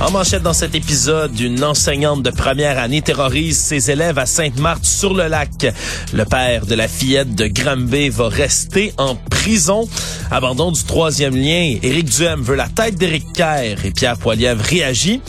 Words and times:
En 0.00 0.10
manchette 0.10 0.42
dans 0.42 0.54
cet 0.54 0.74
épisode, 0.74 1.38
une 1.38 1.62
enseignante 1.62 2.22
de 2.22 2.30
première 2.30 2.78
année 2.78 3.02
terrorise 3.02 3.58
ses 3.58 3.90
élèves 3.90 4.18
à 4.18 4.24
Sainte-Marthe-sur-le-Lac. 4.24 5.66
Le 6.14 6.24
père 6.24 6.64
de 6.64 6.74
la 6.74 6.88
fillette 6.88 7.34
de 7.34 7.46
Granby 7.46 8.08
va 8.08 8.28
rester 8.28 8.94
en 8.96 9.14
prison. 9.14 9.86
Abandon 10.30 10.72
du 10.72 10.82
troisième 10.84 11.36
lien. 11.36 11.76
Éric 11.82 12.06
Duhem 12.06 12.40
veut 12.40 12.56
la 12.56 12.68
tête 12.68 12.94
d'Éric 12.94 13.30
Kerr 13.34 13.84
et 13.84 13.90
Pierre 13.90 14.16
Poilievre 14.16 14.64
réagit. 14.64 15.20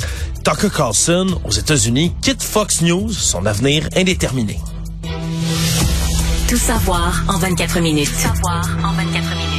Tucker 0.46 0.70
Carlson, 0.76 1.28
aux 1.44 1.52
États-Unis, 1.52 2.14
quitte 2.22 2.42
Fox 2.42 2.82
News, 2.82 3.12
son 3.12 3.46
avenir 3.46 3.90
indéterminé. 3.98 4.58
Tout 6.48 6.58
savoir 6.58 7.24
en 7.28 7.38
24 7.38 7.82
minutes. 7.82 8.10
Tout 8.10 8.20
savoir 8.20 8.66
en 8.86 8.94
24 8.94 9.36
minutes. 9.36 9.51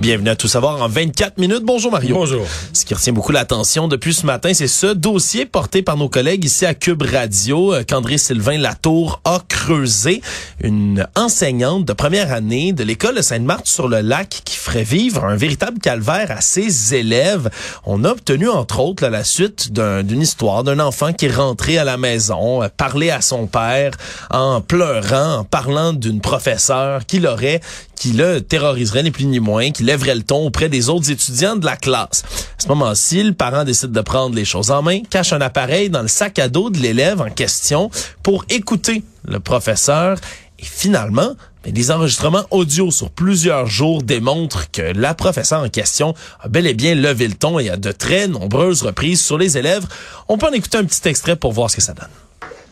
Bienvenue 0.00 0.30
à 0.30 0.36
Tout 0.36 0.48
savoir 0.48 0.80
en 0.80 0.88
24 0.88 1.36
minutes. 1.36 1.62
Bonjour 1.62 1.92
Mario. 1.92 2.14
Bonjour. 2.14 2.46
Ce 2.72 2.86
qui 2.86 2.94
retient 2.94 3.12
beaucoup 3.12 3.32
l'attention 3.32 3.86
depuis 3.86 4.14
ce 4.14 4.24
matin, 4.24 4.54
c'est 4.54 4.66
ce 4.66 4.86
dossier 4.86 5.44
porté 5.44 5.82
par 5.82 5.98
nos 5.98 6.08
collègues 6.08 6.46
ici 6.46 6.64
à 6.64 6.72
Cube 6.72 7.02
Radio, 7.02 7.74
euh, 7.74 7.84
qu'André 7.86 8.16
Sylvain 8.16 8.56
Latour 8.56 9.20
a 9.26 9.42
creusé. 9.46 10.22
Une 10.62 11.06
enseignante 11.16 11.84
de 11.84 11.92
première 11.92 12.32
année 12.32 12.72
de 12.72 12.82
l'école 12.82 13.16
de 13.16 13.20
Sainte-Marthe-sur-le-Lac 13.20 14.40
qui 14.46 14.56
ferait 14.56 14.84
vivre 14.84 15.22
un 15.26 15.36
véritable 15.36 15.78
calvaire 15.78 16.30
à 16.30 16.40
ses 16.40 16.94
élèves. 16.94 17.50
On 17.84 18.02
a 18.04 18.10
obtenu 18.10 18.48
entre 18.48 18.80
autres 18.80 19.06
la 19.06 19.22
suite 19.22 19.70
d'une 19.70 20.22
histoire 20.22 20.64
d'un 20.64 20.80
enfant 20.80 21.12
qui 21.12 21.26
est 21.26 21.36
rentré 21.36 21.76
à 21.76 21.84
la 21.84 21.98
maison, 21.98 22.62
euh, 22.62 22.68
parlé 22.74 23.10
à 23.10 23.20
son 23.20 23.46
père 23.46 23.92
en 24.30 24.62
pleurant, 24.62 25.40
en 25.40 25.44
parlant 25.44 25.92
d'une 25.92 26.22
professeure 26.22 27.04
qui 27.04 27.20
l'aurait 27.20 27.60
qui 28.00 28.12
le 28.12 28.40
terroriserait 28.40 29.02
ni 29.02 29.10
plus 29.10 29.26
ni 29.26 29.40
moins, 29.40 29.72
qui 29.72 29.82
lèverait 29.82 30.14
le 30.14 30.22
ton 30.22 30.46
auprès 30.46 30.70
des 30.70 30.88
autres 30.88 31.10
étudiants 31.10 31.56
de 31.56 31.66
la 31.66 31.76
classe. 31.76 32.24
À 32.58 32.62
ce 32.62 32.68
moment-ci, 32.68 33.22
le 33.22 33.34
parent 33.34 33.62
décide 33.62 33.92
de 33.92 34.00
prendre 34.00 34.34
les 34.34 34.46
choses 34.46 34.70
en 34.70 34.80
main, 34.80 35.02
cache 35.02 35.34
un 35.34 35.40
appareil 35.42 35.90
dans 35.90 36.00
le 36.00 36.08
sac 36.08 36.38
à 36.38 36.48
dos 36.48 36.70
de 36.70 36.78
l'élève 36.78 37.20
en 37.20 37.28
question 37.28 37.90
pour 38.22 38.46
écouter 38.48 39.04
le 39.28 39.38
professeur 39.38 40.16
et 40.58 40.64
finalement, 40.64 41.34
mais 41.62 41.72
les 41.72 41.90
enregistrements 41.90 42.46
audio 42.50 42.90
sur 42.90 43.10
plusieurs 43.10 43.66
jours 43.66 44.02
démontrent 44.02 44.70
que 44.70 44.80
la 44.80 45.12
professeure 45.12 45.60
en 45.60 45.68
question 45.68 46.14
a 46.40 46.48
bel 46.48 46.66
et 46.66 46.72
bien 46.72 46.94
levé 46.94 47.28
le 47.28 47.34
ton 47.34 47.58
et 47.58 47.68
a 47.68 47.76
de 47.76 47.92
très 47.92 48.28
nombreuses 48.28 48.80
reprises 48.80 49.22
sur 49.22 49.36
les 49.36 49.58
élèves. 49.58 49.86
On 50.26 50.38
peut 50.38 50.46
en 50.46 50.52
écouter 50.52 50.78
un 50.78 50.84
petit 50.84 51.06
extrait 51.06 51.36
pour 51.36 51.52
voir 51.52 51.68
ce 51.68 51.76
que 51.76 51.82
ça 51.82 51.92
donne. 51.92 52.08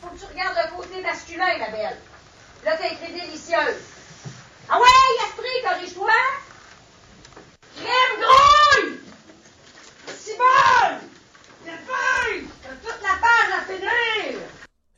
Faut 0.00 0.08
que 0.08 0.18
tu 0.18 0.24
regardes 0.24 0.56
le 0.56 0.74
côté 0.74 1.02
masculin, 1.02 1.44
la 1.58 1.70
belle. 1.70 1.96
Là, 2.64 2.72
t'as 2.80 3.06
délicieuse. 3.12 3.97
Ah 4.70 4.78
ouais, 4.78 5.24
esprit, 5.24 5.62
corrige-toi! 5.64 6.12
Crème 7.76 8.20
grouille! 8.20 8.98
C'est 10.06 10.36
bon! 10.36 10.98
C'est 11.64 11.70
fin! 11.70 12.46
T'as 12.62 12.76
toute 12.82 13.02
la 13.02 13.16
page 13.16 13.50
à 13.56 13.62
finir! 13.62 14.40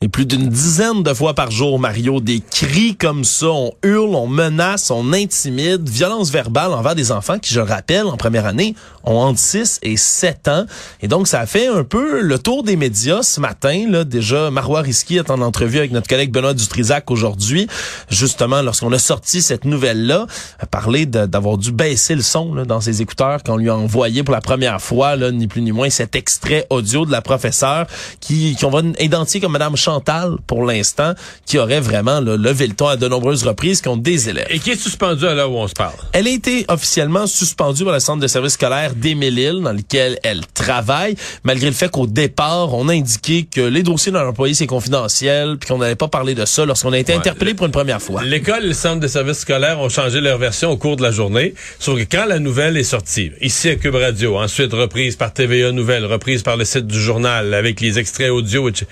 plus 0.11 0.25
d'une 0.25 0.49
dizaine 0.49 1.03
de 1.03 1.13
fois 1.13 1.33
par 1.33 1.51
jour, 1.51 1.79
Mario, 1.79 2.19
des 2.19 2.41
cris 2.41 2.95
comme 2.95 3.23
ça, 3.23 3.47
on 3.47 3.71
hurle, 3.81 4.13
on 4.13 4.27
menace, 4.27 4.91
on 4.91 5.13
intimide, 5.13 5.87
violence 5.87 6.29
verbale 6.29 6.73
envers 6.73 6.95
des 6.95 7.11
enfants 7.11 7.39
qui, 7.39 7.53
je 7.53 7.61
le 7.61 7.65
rappelle, 7.65 8.05
en 8.05 8.17
première 8.17 8.45
année, 8.45 8.75
ont 9.05 9.15
entre 9.15 9.39
6 9.39 9.79
et 9.81 9.97
7 9.97 10.47
ans. 10.49 10.65
Et 11.01 11.07
donc, 11.07 11.27
ça 11.27 11.39
a 11.39 11.45
fait 11.45 11.67
un 11.67 11.83
peu 11.83 12.21
le 12.21 12.37
tour 12.37 12.63
des 12.63 12.75
médias 12.75 13.23
ce 13.23 13.39
matin. 13.39 13.85
Là, 13.89 14.03
déjà, 14.03 14.51
Marois 14.51 14.81
Risky 14.81 15.17
est 15.17 15.31
en 15.31 15.41
entrevue 15.41 15.79
avec 15.79 15.91
notre 15.91 16.07
collègue 16.07 16.31
Benoît 16.31 16.53
Dutrisac 16.53 17.09
aujourd'hui, 17.09 17.67
justement, 18.09 18.61
lorsqu'on 18.61 18.91
a 18.91 18.99
sorti 18.99 19.41
cette 19.41 19.65
nouvelle-là, 19.65 20.27
a 20.59 20.65
parlé 20.65 21.05
d'avoir 21.05 21.57
dû 21.57 21.71
baisser 21.71 22.15
le 22.15 22.21
son 22.21 22.53
là, 22.53 22.65
dans 22.65 22.81
ses 22.81 23.01
écouteurs 23.01 23.39
quand 23.43 23.53
on 23.53 23.57
lui 23.57 23.69
a 23.69 23.75
envoyé 23.75 24.23
pour 24.23 24.33
la 24.33 24.41
première 24.41 24.81
fois, 24.81 25.15
là, 25.15 25.31
ni 25.31 25.47
plus 25.47 25.61
ni 25.61 25.71
moins, 25.71 25.89
cet 25.89 26.15
extrait 26.15 26.67
audio 26.69 27.05
de 27.05 27.11
la 27.11 27.21
professeure 27.21 27.87
qui, 28.19 28.57
qu'on 28.59 28.69
va 28.69 28.81
identifier 28.99 29.39
comme 29.39 29.53
Madame 29.53 29.77
Chantal 29.77 30.00
pour 30.47 30.63
l'instant, 30.65 31.13
qui 31.45 31.57
aurait 31.57 31.79
vraiment 31.79 32.19
là, 32.19 32.35
levé 32.37 32.67
le 32.67 32.73
ton 32.73 32.87
à 32.87 32.95
de 32.97 33.07
nombreuses 33.07 33.43
reprises 33.43 33.81
contre 33.81 34.03
des 34.03 34.29
élèves. 34.29 34.47
Et 34.49 34.59
qui 34.59 34.71
est 34.71 34.75
suspendue 34.81 35.25
à 35.25 35.33
l'heure 35.33 35.51
où 35.51 35.57
on 35.57 35.67
se 35.67 35.73
parle. 35.73 35.93
Elle 36.13 36.27
a 36.27 36.31
été 36.31 36.65
officiellement 36.67 37.27
suspendue 37.27 37.83
par 37.83 37.93
le 37.93 37.99
centre 37.99 38.19
de 38.21 38.27
service 38.27 38.53
scolaire 38.53 38.93
d'Émile-Île, 38.95 39.61
dans 39.63 39.73
lequel 39.73 40.17
elle 40.23 40.41
travaille, 40.53 41.15
malgré 41.43 41.67
le 41.67 41.73
fait 41.73 41.89
qu'au 41.89 42.07
départ, 42.07 42.73
on 42.73 42.87
a 42.89 42.93
indiqué 42.93 43.45
que 43.49 43.61
les 43.61 43.83
dossiers 43.83 44.11
d'un 44.11 44.27
employé, 44.27 44.53
c'est 44.53 44.67
confidentiel, 44.67 45.57
puis 45.59 45.69
qu'on 45.69 45.77
n'allait 45.77 45.95
pas 45.95 46.07
parler 46.07 46.35
de 46.35 46.45
ça 46.45 46.65
lorsqu'on 46.65 46.93
a 46.93 46.97
été 46.99 47.11
Ouais. 47.13 47.17
interpellé 47.19 47.53
pour 47.53 47.65
une 47.65 47.71
première 47.71 48.01
fois. 48.01 48.23
L'école 48.23 48.63
et 48.63 48.67
le 48.67 48.73
centre 48.73 48.99
de 48.99 49.07
services 49.07 49.39
scolaires 49.39 49.79
ont 49.79 49.89
changé 49.89 50.21
leur 50.21 50.37
version 50.37 50.71
au 50.71 50.77
cours 50.77 50.95
de 50.95 51.01
la 51.03 51.11
journée. 51.11 51.53
Sauf 51.79 51.99
que 51.99 52.03
quand 52.09 52.25
la 52.25 52.39
nouvelle 52.39 52.77
est 52.77 52.83
sortie, 52.83 53.31
ici 53.41 53.69
à 53.69 53.75
Cube 53.75 53.95
Radio, 53.95 54.37
ensuite 54.37 54.71
reprise 54.73 55.15
par 55.15 55.33
TVA 55.33 55.71
Nouvelle, 55.71 56.05
reprise 56.05 56.41
par 56.43 56.57
le 56.57 56.65
site 56.65 56.87
du 56.87 56.99
journal 56.99 57.53
avec 57.53 57.81
les 57.81 57.99
extraits 57.99 58.29
audio, 58.31 58.69
etc. 58.69 58.85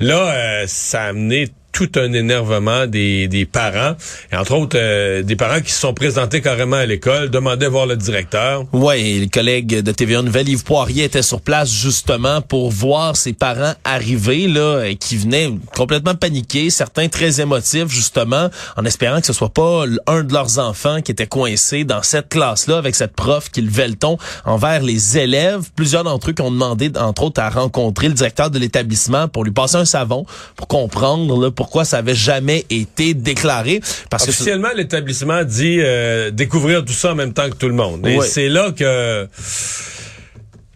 là, 0.00 0.30
euh, 0.32 0.51
ça 0.66 1.04
a 1.04 1.08
amené 1.08 1.48
tout 1.72 1.90
un 1.96 2.12
énervement 2.12 2.86
des, 2.86 3.28
des 3.28 3.46
parents, 3.46 3.96
et 4.30 4.36
entre 4.36 4.54
autres 4.54 4.76
euh, 4.78 5.22
des 5.22 5.36
parents 5.36 5.60
qui 5.60 5.72
se 5.72 5.80
sont 5.80 5.94
présentés 5.94 6.40
carrément 6.40 6.76
à 6.76 6.86
l'école, 6.86 7.30
demandaient 7.30 7.68
voir 7.68 7.86
le 7.86 7.96
directeur. 7.96 8.64
Et 8.94 9.20
le 9.20 9.26
collègue 9.26 9.80
de 9.80 9.92
TVA 9.92 10.22
Nouvelle, 10.22 10.48
Yves 10.48 10.64
Poirier, 10.64 11.04
était 11.04 11.22
sur 11.22 11.40
place 11.40 11.70
justement 11.70 12.40
pour 12.42 12.70
voir 12.70 13.16
ses 13.16 13.32
parents 13.32 13.74
arriver, 13.84 14.48
là, 14.48 14.84
et 14.84 14.96
qui 14.96 15.16
venaient 15.16 15.50
complètement 15.74 16.14
paniqués, 16.14 16.70
certains 16.70 17.08
très 17.08 17.40
émotifs, 17.40 17.88
justement, 17.88 18.48
en 18.76 18.84
espérant 18.84 19.20
que 19.20 19.26
ce 19.26 19.32
soit 19.32 19.52
pas 19.52 19.84
un 20.06 20.22
de 20.22 20.32
leurs 20.32 20.58
enfants 20.58 21.00
qui 21.00 21.12
était 21.12 21.26
coincé 21.26 21.84
dans 21.84 22.02
cette 22.02 22.28
classe-là 22.28 22.78
avec 22.78 22.94
cette 22.94 23.14
prof 23.14 23.50
qui 23.50 23.62
levait 23.62 23.88
le 23.88 23.94
ton 23.94 24.18
envers 24.44 24.82
les 24.82 25.18
élèves. 25.18 25.70
Plusieurs 25.74 26.04
d'entre 26.04 26.30
eux 26.30 26.32
qui 26.32 26.42
ont 26.42 26.50
demandé, 26.50 26.90
entre 26.98 27.24
autres, 27.24 27.40
à 27.40 27.50
rencontrer 27.50 28.08
le 28.08 28.14
directeur 28.14 28.50
de 28.50 28.58
l'établissement 28.58 29.28
pour 29.28 29.44
lui 29.44 29.52
passer 29.52 29.76
un 29.76 29.84
savon, 29.84 30.24
pour 30.56 30.68
comprendre 30.68 31.40
là, 31.40 31.50
pourquoi 31.62 31.84
ça 31.84 31.98
avait 31.98 32.16
jamais 32.16 32.66
été 32.70 33.14
déclaré. 33.14 33.80
Parce 34.10 34.24
que 34.24 34.30
Officiellement, 34.30 34.70
l'établissement 34.74 35.44
dit 35.44 35.78
euh, 35.78 36.32
découvrir 36.32 36.84
tout 36.84 36.92
ça 36.92 37.12
en 37.12 37.14
même 37.14 37.32
temps 37.32 37.48
que 37.48 37.54
tout 37.54 37.68
le 37.68 37.74
monde. 37.74 38.04
Et 38.04 38.20
c'est 38.22 38.48
là 38.48 38.72
que... 38.72 39.28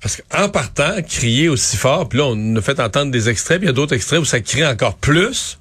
Parce 0.01 0.23
qu'en 0.31 0.49
partant, 0.49 1.03
crier 1.03 1.49
aussi 1.49 1.77
fort, 1.77 2.09
puis 2.09 2.21
là, 2.21 2.27
on 2.29 2.55
a 2.55 2.61
fait 2.61 2.79
entendre 2.79 3.11
des 3.11 3.29
extraits, 3.29 3.59
puis 3.59 3.67
il 3.67 3.71
y 3.71 3.71
a 3.71 3.73
d'autres 3.73 3.97
extraits 3.97 4.21
où 4.21 4.25
ça 4.25 4.39
crie 4.39 4.65
encore 4.65 4.95
plus. 4.95 5.59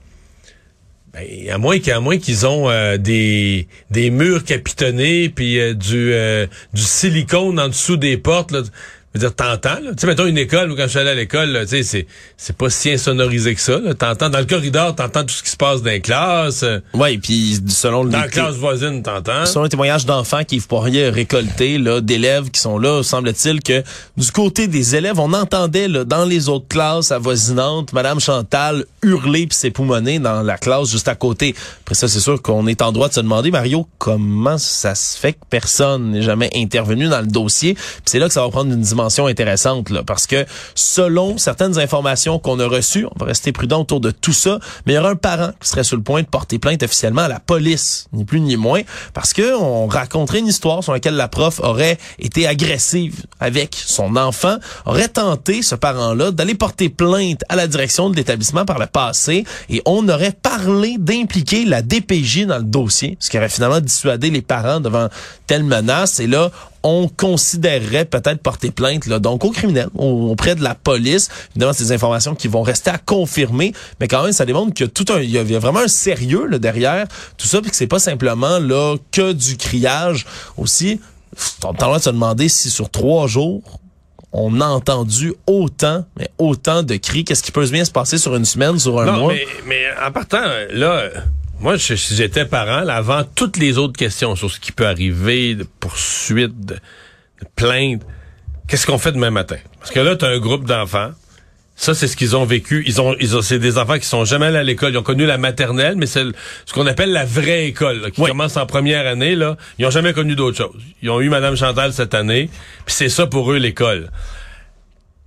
Ben, 1.16 1.50
à 1.50 1.58
moins 1.58 1.80
qu'à 1.80 2.00
moins 2.02 2.18
qu'ils 2.18 2.46
ont 2.46 2.70
euh, 2.70 2.98
des 2.98 3.68
des 3.90 4.10
murs 4.10 4.44
capitonnés 4.44 5.30
puis 5.30 5.60
euh, 5.60 5.74
du 5.74 6.12
euh, 6.12 6.46
du 6.74 6.82
silicone 6.82 7.58
en 7.58 7.70
dessous 7.70 7.96
des 7.96 8.18
portes 8.18 8.52
là. 8.52 8.64
Veux 9.16 9.20
dire, 9.22 9.34
t'entends. 9.34 9.78
Tu 9.78 9.94
sais, 9.98 10.08
mettons 10.08 10.26
une 10.26 10.38
école, 10.38 10.72
ou 10.72 10.76
quand 10.76 10.84
je 10.84 10.90
suis 10.90 11.00
allé 11.00 11.12
à 11.12 11.16
l'école, 11.16 11.58
tu 11.62 11.68
sais, 11.70 11.84
c'est, 11.84 12.06
c'est 12.36 12.58
pas 12.58 12.70
si 12.70 12.92
insonorisé 12.92 13.56
que 13.56 13.62
ça. 13.62 13.80
T'entends, 13.98 14.30
dans 14.30 14.40
le 14.40 14.46
corridor, 14.46 14.94
t'entends 14.94 15.24
tout 15.24 15.34
ce 15.34 15.42
qui 15.42 15.50
se 15.50 15.56
passe 15.56 15.82
dans 15.82 15.90
les 15.90 16.02
classes. 16.02 16.66
Ouais, 16.94 17.18
puis 17.18 17.58
selon 17.70 18.04
le 18.04 18.10
Dans 18.10 18.20
la 18.20 18.28
classe 18.28 18.56
voisine, 18.56 19.02
t'entends. 19.04 19.46
Selon 19.46 19.64
les 19.64 19.70
témoignages 19.70 20.06
d'enfants 20.06 20.44
qu'Yves 20.44 20.68
Poirier 20.68 21.08
a 21.08 21.12
récoltés, 21.12 21.78
là, 21.78 22.02
d'élèves 22.02 22.50
qui 22.52 22.60
sont 22.60 22.78
là, 22.78 23.04
semble-t-il 23.04 23.64
que 23.64 23.84
du 24.18 24.32
côté 24.34 24.68
des 24.68 24.98
élèves, 24.98 25.18
on 25.18 25.32
entendait 25.32 25.88
là, 25.88 26.04
dans 26.04 26.26
les 26.26 26.50
autres 26.50 26.68
classes 26.68 27.14
avoisinantes, 27.14 27.94
Madame 27.94 28.20
Chantal 28.20 28.84
hurler 29.02 29.48
puis 29.48 29.58
s'époumoner 29.58 30.20
dans 30.20 30.42
la 30.42 30.58
classe 30.58 30.90
juste 30.92 31.08
à 31.08 31.16
côté. 31.16 31.56
Après 31.84 31.96
ça, 31.96 32.10
c'est 32.10 32.20
sûr 32.20 32.42
qu'on 32.42 32.68
est 32.68 32.82
en 32.82 32.92
droit 32.92 33.08
de 33.08 33.14
se 33.14 33.22
demander, 33.22 33.50
Mario, 33.50 33.88
comment 33.98 34.58
ça 34.58 34.94
se 34.94 35.18
fait 35.18 35.34
que 35.34 35.40
personne 35.50 36.12
n'est 36.12 36.22
jamais 36.22 36.50
intervenu 36.54 37.08
dans 37.08 37.22
le 37.22 37.28
dossier? 37.28 37.76
Puis 37.76 38.04
c'est 38.04 38.20
là 38.20 38.28
que 38.28 38.34
ça 38.34 38.42
va 38.42 38.50
prendre 38.50 38.74
une 38.74 38.82
dimension 38.82 39.05
intéressante, 39.28 39.90
là, 39.90 40.04
parce 40.04 40.28
que 40.28 40.46
selon 40.76 41.38
certaines 41.38 41.80
informations 41.80 42.40
qu'on 42.40 42.60
a 42.60 42.68
reçues, 42.68 43.06
on 43.06 43.20
va 43.20 43.28
rester 43.28 43.52
prudent 43.52 43.82
autour 43.82 44.00
de 44.00 44.12
tout 44.12 44.34
ça, 44.34 44.60
mais 44.86 44.94
il 44.94 44.96
y 44.96 45.00
aura 45.00 45.10
un 45.10 45.16
parent 45.16 45.52
qui 45.60 45.70
serait 45.70 45.84
sur 45.84 45.98
le 45.98 46.04
point 46.04 46.22
de 46.22 46.28
porter 46.28 46.60
plainte 46.60 46.84
officiellement 46.84 47.24
à 47.24 47.28
la 47.28 47.40
police, 47.40 48.08
ni 48.14 48.26
plus 48.26 48.42
ni 48.42 48.58
moins, 48.58 48.82
parce 49.14 49.34
que 49.34 49.56
on 49.56 49.88
raconterait 49.88 50.40
une 50.40 50.48
histoire 50.48 50.84
sur 50.84 50.94
laquelle 50.94 51.16
la 51.16 51.28
prof 51.28 51.60
aurait 51.62 51.98
été 52.20 52.48
agressive 52.48 53.24
avec 53.40 53.76
son 53.76 54.16
enfant, 54.16 54.58
aurait 54.86 55.10
tenté, 55.10 55.62
ce 55.62 55.76
parent-là, 55.76 56.32
d'aller 56.32 56.56
porter 56.56 56.90
plainte 56.90 57.44
à 57.50 57.56
la 57.56 57.68
direction 57.68 58.10
de 58.10 58.16
l'établissement 58.16 58.66
par 58.66 58.80
le 58.80 58.88
passé, 58.88 59.46
et 59.70 59.82
on 59.86 60.08
aurait 60.10 60.34
parlé 60.34 60.96
d'impliquer 60.98 61.66
la 61.66 61.82
DPJ 61.82 62.46
dans 62.46 62.58
le 62.58 62.64
dossier, 62.64 63.18
ce 63.20 63.30
qui 63.30 63.38
aurait 63.38 63.50
finalement 63.50 63.80
dissuadé 63.80 64.30
les 64.30 64.42
parents 64.42 64.80
devant 64.80 65.10
telle 65.48 65.64
menace, 65.64 66.20
et 66.20 66.28
là, 66.28 66.52
on 66.88 67.08
considérerait 67.08 68.06
peut-être 68.06 68.44
porter 68.44 68.70
plainte, 68.70 69.08
là, 69.08 69.18
donc 69.18 69.44
au 69.44 69.50
criminel, 69.50 69.88
auprès 69.96 70.54
de 70.54 70.64
la 70.64 70.76
police. 70.76 71.30
Évidemment, 71.50 71.74
c'est 71.74 71.86
des 71.86 71.92
informations 71.92 72.36
qui 72.36 72.48
vont 72.48 72.62
rester 72.62 72.92
à 72.92 73.00
confirmer, 73.00 73.74
mais 74.00 74.08
quand 74.08 74.22
même, 74.22 74.34
ça 74.34 74.46
démontre 74.46 74.76
que 74.76 74.84
tout 74.84 75.06
un, 75.12 75.20
il 75.20 75.32
y 75.32 75.40
a 75.40 75.60
vraiment 75.60 75.80
un 75.80 75.88
sérieux 75.88 76.46
là, 76.46 76.60
derrière 76.60 77.08
tout 77.38 77.48
ça, 77.48 77.60
puis 77.60 77.72
que 77.72 77.76
c'est 77.76 77.88
pas 77.88 77.98
simplement 77.98 78.60
là 78.60 78.98
que 79.12 79.34
du 79.34 79.58
criage. 79.58 80.28
Aussi, 80.58 81.02
on 81.64 81.72
a 81.72 81.98
de 81.98 82.04
se 82.04 82.10
demander 82.12 82.50
si 82.50 82.70
sur 82.70 82.92
trois 82.92 83.26
jours, 83.26 83.80
on 84.32 84.62
a 84.62 84.68
entendu 84.68 85.34
autant, 85.48 86.06
mais 86.20 86.30
autant 86.38 86.84
de 86.84 86.98
cris. 86.98 87.24
Qu'est-ce 87.24 87.42
qui 87.42 87.52
peut 87.52 87.66
bien 87.68 87.84
se 87.84 87.92
passer 87.92 88.20
sur 88.20 88.36
une 88.36 88.46
semaine, 88.46 88.78
sur 88.78 89.02
un 89.02 89.18
mois? 89.18 89.34
Mais, 89.34 89.48
mais 89.66 89.86
en 90.06 90.12
partant, 90.12 90.44
là, 90.72 91.10
moi, 91.60 91.78
si 91.78 91.96
j'étais 92.16 92.46
parent, 92.46 92.82
là, 92.82 92.96
avant 92.96 93.24
toutes 93.24 93.58
les 93.58 93.78
autres 93.78 93.98
questions 93.98 94.36
sur 94.36 94.52
ce 94.52 94.60
qui 94.60 94.72
peut 94.72 94.88
arriver, 94.88 95.56
de 95.56 95.66
poursuites, 95.80 96.66
de, 96.66 96.76
de 96.76 97.48
plaintes, 97.56 98.02
qu'est-ce 98.68 98.86
qu'on 98.86 98.98
fait 98.98 99.12
demain 99.12 99.32
matin? 99.32 99.58
Parce 99.80 99.92
que 99.92 100.00
là, 100.00 100.16
tu 100.16 100.26
as 100.26 100.30
un 100.30 100.40
groupe 100.40 100.66
d'enfants. 100.66 101.12
Ça, 101.78 101.94
c'est 101.94 102.08
ce 102.08 102.16
qu'ils 102.16 102.38
ont 102.38 102.46
vécu. 102.46 102.84
Ils 102.88 103.02
ont, 103.02 103.16
ils 103.20 103.36
ont, 103.36 103.42
c'est 103.42 103.60
des 103.60 103.78
enfants 103.78 104.00
qui 104.00 104.06
sont 104.06 104.24
jamais 104.24 104.46
allés 104.46 104.60
à 104.60 104.64
l'école. 104.64 104.94
Ils 104.94 104.98
ont 104.98 105.04
connu 105.04 105.26
la 105.26 105.38
maternelle, 105.38 105.96
mais 105.98 106.06
c'est 106.06 106.24
ce 106.66 106.74
qu'on 106.74 106.88
appelle 106.88 107.12
la 107.12 107.26
vraie 107.26 107.66
école, 107.66 108.12
qui 108.12 108.22
commence 108.24 108.56
en 108.56 108.66
première 108.66 109.06
année. 109.06 109.36
Là, 109.36 109.58
ils 109.78 109.86
ont 109.86 109.90
jamais 109.90 110.14
connu 110.14 110.36
d'autre 110.36 110.58
chose. 110.58 110.82
Ils 111.02 111.10
ont 111.10 111.20
eu 111.20 111.30
Madame 111.30 111.58
Chantal 111.58 111.92
cette 111.92 112.14
année, 112.14 112.50
puis 112.86 112.96
c'est 112.96 113.10
ça 113.10 113.28
pour 113.28 113.52
eux 113.52 113.58
l'école. 113.58 114.10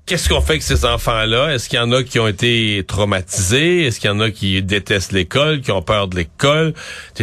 Qu'est-ce 0.08 0.31
qu'on 0.31 0.40
fait 0.40 0.52
avec 0.52 0.62
ces 0.62 0.87
enfants-là? 0.87 1.52
Est-ce 1.52 1.69
qu'il 1.69 1.78
y 1.78 1.82
en 1.82 1.93
a 1.93 2.02
qui 2.02 2.19
ont 2.19 2.26
été 2.26 2.82
traumatisés? 2.88 3.84
Est-ce 3.84 4.00
qu'il 4.00 4.08
y 4.08 4.10
en 4.10 4.20
a 4.20 4.31
qui 4.31 4.62
détestent 4.62 5.12
l'école, 5.12 5.60
qui 5.60 5.70
ont 5.70 5.82
peur 5.82 6.08
de 6.08 6.16
l'école? 6.16 6.72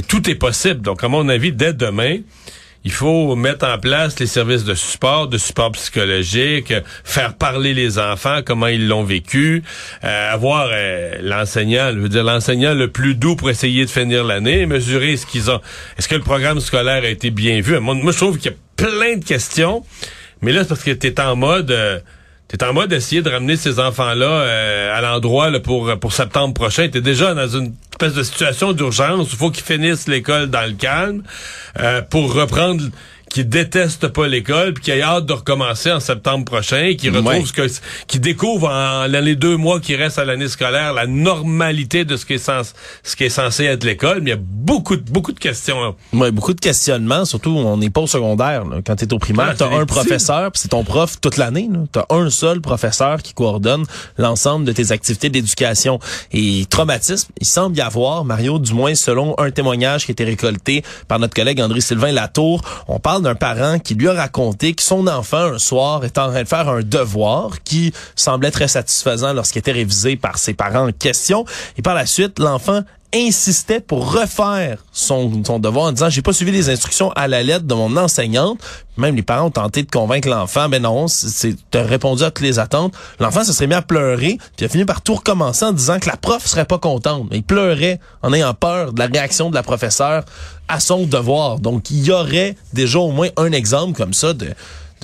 tout 0.07 0.29
est 0.29 0.35
possible. 0.35 0.81
Donc, 0.81 1.03
à 1.03 1.07
mon 1.07 1.27
avis, 1.27 1.51
dès 1.51 1.73
demain, 1.73 2.17
il 2.83 2.91
faut 2.91 3.35
mettre 3.35 3.65
en 3.65 3.79
place 3.79 4.19
les 4.19 4.27
services 4.27 4.65
de 4.65 4.75
support, 4.75 5.27
de 5.27 5.39
support 5.39 5.71
psychologique, 5.71 6.75
faire 7.03 7.33
parler 7.33 7.73
les 7.73 7.97
enfants, 7.97 8.41
comment 8.45 8.67
ils 8.67 8.87
l'ont 8.87 9.03
vécu, 9.03 9.63
euh, 10.03 10.31
avoir 10.31 10.69
euh, 10.71 11.17
l'enseignant, 11.23 11.89
je 11.91 11.97
veux 11.97 12.09
dire 12.09 12.23
l'enseignant 12.23 12.75
le 12.75 12.91
plus 12.91 13.15
doux 13.15 13.35
pour 13.35 13.49
essayer 13.49 13.83
de 13.85 13.89
finir 13.89 14.23
l'année, 14.23 14.67
mesurer 14.67 15.17
ce 15.17 15.25
qu'ils 15.25 15.49
ont. 15.49 15.59
Est-ce 15.97 16.07
que 16.07 16.13
le 16.13 16.21
programme 16.21 16.59
scolaire 16.59 17.01
a 17.01 17.09
été 17.09 17.31
bien 17.31 17.61
vu? 17.61 17.79
Moi, 17.79 17.95
je 18.11 18.17
trouve 18.17 18.37
qu'il 18.37 18.51
y 18.51 18.53
a 18.53 18.57
plein 18.75 19.17
de 19.17 19.25
questions, 19.25 19.83
mais 20.43 20.51
là, 20.51 20.61
c'est 20.61 20.69
parce 20.69 20.83
que 20.83 20.91
tu 20.91 21.07
es 21.07 21.19
en 21.19 21.35
mode... 21.35 21.71
Euh, 21.71 21.99
T'es 22.57 22.63
en 22.63 22.73
mode 22.73 22.89
d'essayer 22.89 23.21
de 23.21 23.29
ramener 23.29 23.57
ces 23.57 23.79
enfants-là 23.79 24.93
à 24.95 25.01
l'endroit 25.01 25.51
pour 25.59 25.99
pour 25.99 26.13
septembre 26.13 26.53
prochain. 26.53 26.87
T'es 26.87 27.01
déjà 27.01 27.33
dans 27.33 27.47
une 27.47 27.73
espèce 27.91 28.13
de 28.13 28.23
situation 28.23 28.71
d'urgence. 28.71 29.29
Il 29.31 29.37
faut 29.37 29.51
qu'ils 29.51 29.63
finissent 29.63 30.07
l'école 30.07 30.47
dans 30.47 30.65
le 30.65 30.73
calme 30.73 31.23
euh, 31.79 32.01
pour 32.01 32.33
reprendre 32.33 32.83
qui 33.35 33.43
déteste 33.43 34.07
pas 34.07 34.29
l'école 34.29 34.73
puis 34.73 34.83
qui 34.85 34.91
a 34.93 35.05
hâte 35.05 35.25
de 35.25 35.33
recommencer 35.33 35.91
en 35.91 35.99
septembre 35.99 36.45
prochain, 36.45 36.93
qui 36.97 37.09
retrouve 37.09 37.45
ce 37.45 37.51
que 37.51 37.67
qui 38.07 38.21
découvre 38.21 38.69
en, 38.69 39.07
les 39.07 39.35
deux 39.35 39.57
mois 39.57 39.81
qui 39.81 39.97
restent 39.97 40.19
à 40.19 40.23
l'année 40.23 40.47
scolaire 40.47 40.93
la 40.93 41.05
normalité 41.05 42.05
de 42.05 42.15
ce 42.15 42.25
qui 42.25 42.35
est 42.35 42.37
censé 42.37 42.71
ce 43.03 43.17
qui 43.17 43.25
est 43.25 43.29
censé 43.29 43.65
être 43.65 43.83
l'école, 43.83 44.21
mais 44.21 44.29
il 44.29 44.33
y 44.35 44.37
a 44.37 44.41
beaucoup 44.41 44.95
de 44.95 45.01
beaucoup 45.11 45.33
de 45.33 45.39
questions. 45.39 45.97
Oui, 46.13 46.31
beaucoup 46.31 46.53
de 46.53 46.61
questionnements, 46.61 47.25
surtout 47.25 47.49
on 47.49 47.75
n'est 47.75 47.89
pas 47.89 47.99
au 47.99 48.07
secondaire 48.07 48.63
quand 48.87 48.95
tu 48.95 49.03
es 49.03 49.13
au 49.13 49.19
primaire, 49.19 49.49
ah, 49.49 49.55
tu 49.55 49.63
as 49.63 49.79
un 49.79 49.85
professeur, 49.85 50.53
puis 50.53 50.61
c'est 50.61 50.69
ton 50.69 50.85
prof 50.85 51.19
toute 51.19 51.35
l'année, 51.35 51.69
tu 51.91 51.99
as 51.99 52.05
un 52.11 52.29
seul 52.29 52.61
professeur 52.61 53.21
qui 53.21 53.33
coordonne 53.33 53.83
l'ensemble 54.17 54.63
de 54.63 54.71
tes 54.71 54.93
activités 54.93 55.29
d'éducation. 55.29 55.99
Et 56.31 56.65
traumatisme, 56.69 57.33
il 57.41 57.45
semble 57.45 57.75
y 57.75 57.81
avoir 57.81 58.23
Mario 58.23 58.59
du 58.59 58.73
moins 58.73 58.95
selon 58.95 59.37
un 59.39 59.51
témoignage 59.51 60.05
qui 60.05 60.11
a 60.11 60.13
été 60.13 60.23
récolté 60.23 60.85
par 61.09 61.19
notre 61.19 61.33
collègue 61.33 61.59
André 61.59 61.81
Sylvain 61.81 62.13
Latour, 62.13 62.61
on 62.87 62.99
parle 62.99 63.24
d'un 63.25 63.35
parent 63.35 63.79
qui 63.79 63.95
lui 63.95 64.07
a 64.07 64.13
raconté 64.13 64.73
que 64.73 64.83
son 64.83 65.07
enfant, 65.07 65.53
un 65.53 65.59
soir, 65.59 66.05
est 66.05 66.17
en 66.17 66.29
train 66.29 66.43
de 66.43 66.47
faire 66.47 66.69
un 66.69 66.81
devoir 66.81 67.63
qui 67.63 67.91
semblait 68.15 68.51
très 68.51 68.67
satisfaisant 68.67 69.33
lorsqu'il 69.33 69.59
était 69.59 69.71
révisé 69.71 70.15
par 70.15 70.37
ses 70.37 70.53
parents 70.53 70.87
en 70.87 70.91
question. 70.91 71.43
Et 71.77 71.81
par 71.81 71.95
la 71.95 72.05
suite, 72.05 72.39
l'enfant 72.39 72.81
insistait 73.15 73.79
pour 73.79 74.11
refaire 74.11 74.83
son, 74.91 75.43
son 75.43 75.59
devoir 75.59 75.85
en 75.85 75.91
disant 75.91 76.09
j'ai 76.09 76.21
pas 76.21 76.33
suivi 76.33 76.51
les 76.51 76.69
instructions 76.69 77.11
à 77.11 77.27
la 77.27 77.43
lettre 77.43 77.65
de 77.65 77.73
mon 77.73 77.95
enseignante. 77.97 78.59
Même 78.97 79.15
les 79.15 79.23
parents 79.23 79.47
ont 79.47 79.51
tenté 79.51 79.83
de 79.83 79.91
convaincre 79.91 80.29
l'enfant, 80.29 80.69
mais 80.69 80.79
non, 80.79 81.07
c'est 81.07 81.55
as 81.73 81.83
répondu 81.83 82.23
à 82.23 82.31
toutes 82.31 82.45
les 82.45 82.59
attentes. 82.59 82.93
L'enfant 83.19 83.43
se 83.43 83.51
serait 83.51 83.67
mis 83.67 83.73
à 83.73 83.81
pleurer, 83.81 84.37
puis 84.55 84.65
a 84.65 84.69
fini 84.69 84.85
par 84.85 85.01
tout 85.01 85.15
recommencer 85.15 85.65
en 85.65 85.73
disant 85.73 85.99
que 85.99 86.07
la 86.07 86.17
prof 86.17 86.45
serait 86.45 86.65
pas 86.65 86.77
contente. 86.77 87.27
Mais 87.29 87.37
il 87.37 87.43
pleurait 87.43 87.99
en 88.21 88.31
ayant 88.33 88.53
peur 88.53 88.93
de 88.93 88.99
la 88.99 89.07
réaction 89.07 89.49
de 89.49 89.55
la 89.55 89.63
professeure 89.63 90.23
à 90.67 90.79
son 90.79 91.05
devoir. 91.05 91.59
Donc 91.59 91.91
il 91.91 92.05
y 92.05 92.11
aurait 92.11 92.55
déjà 92.73 92.99
au 92.99 93.11
moins 93.11 93.29
un 93.37 93.51
exemple 93.51 93.97
comme 93.97 94.13
ça 94.13 94.33
de 94.33 94.47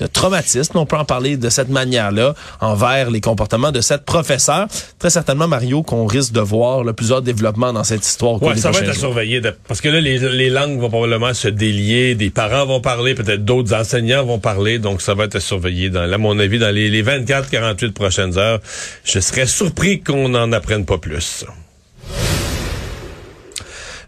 de 0.02 0.06
traumatisme. 0.06 0.76
On 0.76 0.86
peut 0.86 0.96
en 0.96 1.04
parler 1.04 1.36
de 1.36 1.48
cette 1.48 1.68
manière-là 1.68 2.34
envers 2.60 3.10
les 3.10 3.20
comportements 3.20 3.72
de 3.72 3.80
cette 3.80 4.04
professeure. 4.04 4.66
Très 4.98 5.10
certainement, 5.10 5.48
Mario, 5.48 5.82
qu'on 5.82 6.06
risque 6.06 6.32
de 6.32 6.40
voir 6.40 6.84
là, 6.84 6.92
plusieurs 6.92 7.22
développements 7.22 7.72
dans 7.72 7.84
cette 7.84 8.04
histoire. 8.04 8.42
Ouais, 8.42 8.56
ça 8.56 8.70
va 8.70 8.80
être 8.80 8.90
à 8.90 8.94
surveiller. 8.94 9.40
parce 9.68 9.80
que 9.80 9.88
là, 9.88 10.00
les, 10.00 10.18
les, 10.18 10.50
langues 10.50 10.78
vont 10.80 10.88
probablement 10.88 11.34
se 11.34 11.48
délier. 11.48 12.14
Des 12.14 12.30
parents 12.30 12.66
vont 12.66 12.80
parler, 12.80 13.14
peut-être 13.14 13.44
d'autres 13.44 13.74
enseignants 13.74 14.24
vont 14.24 14.38
parler. 14.38 14.78
Donc, 14.78 15.00
ça 15.02 15.14
va 15.14 15.24
être 15.24 15.36
à 15.36 15.40
surveiller, 15.40 15.90
dans, 15.90 16.10
à 16.10 16.18
mon 16.18 16.38
avis, 16.38 16.58
dans 16.58 16.74
les, 16.74 16.88
les 16.90 17.02
24-48 17.02 17.92
prochaines 17.92 18.38
heures. 18.38 18.60
Je 19.04 19.20
serais 19.20 19.46
surpris 19.46 20.00
qu'on 20.00 20.28
n'en 20.30 20.52
apprenne 20.52 20.84
pas 20.84 20.98
plus. 20.98 21.44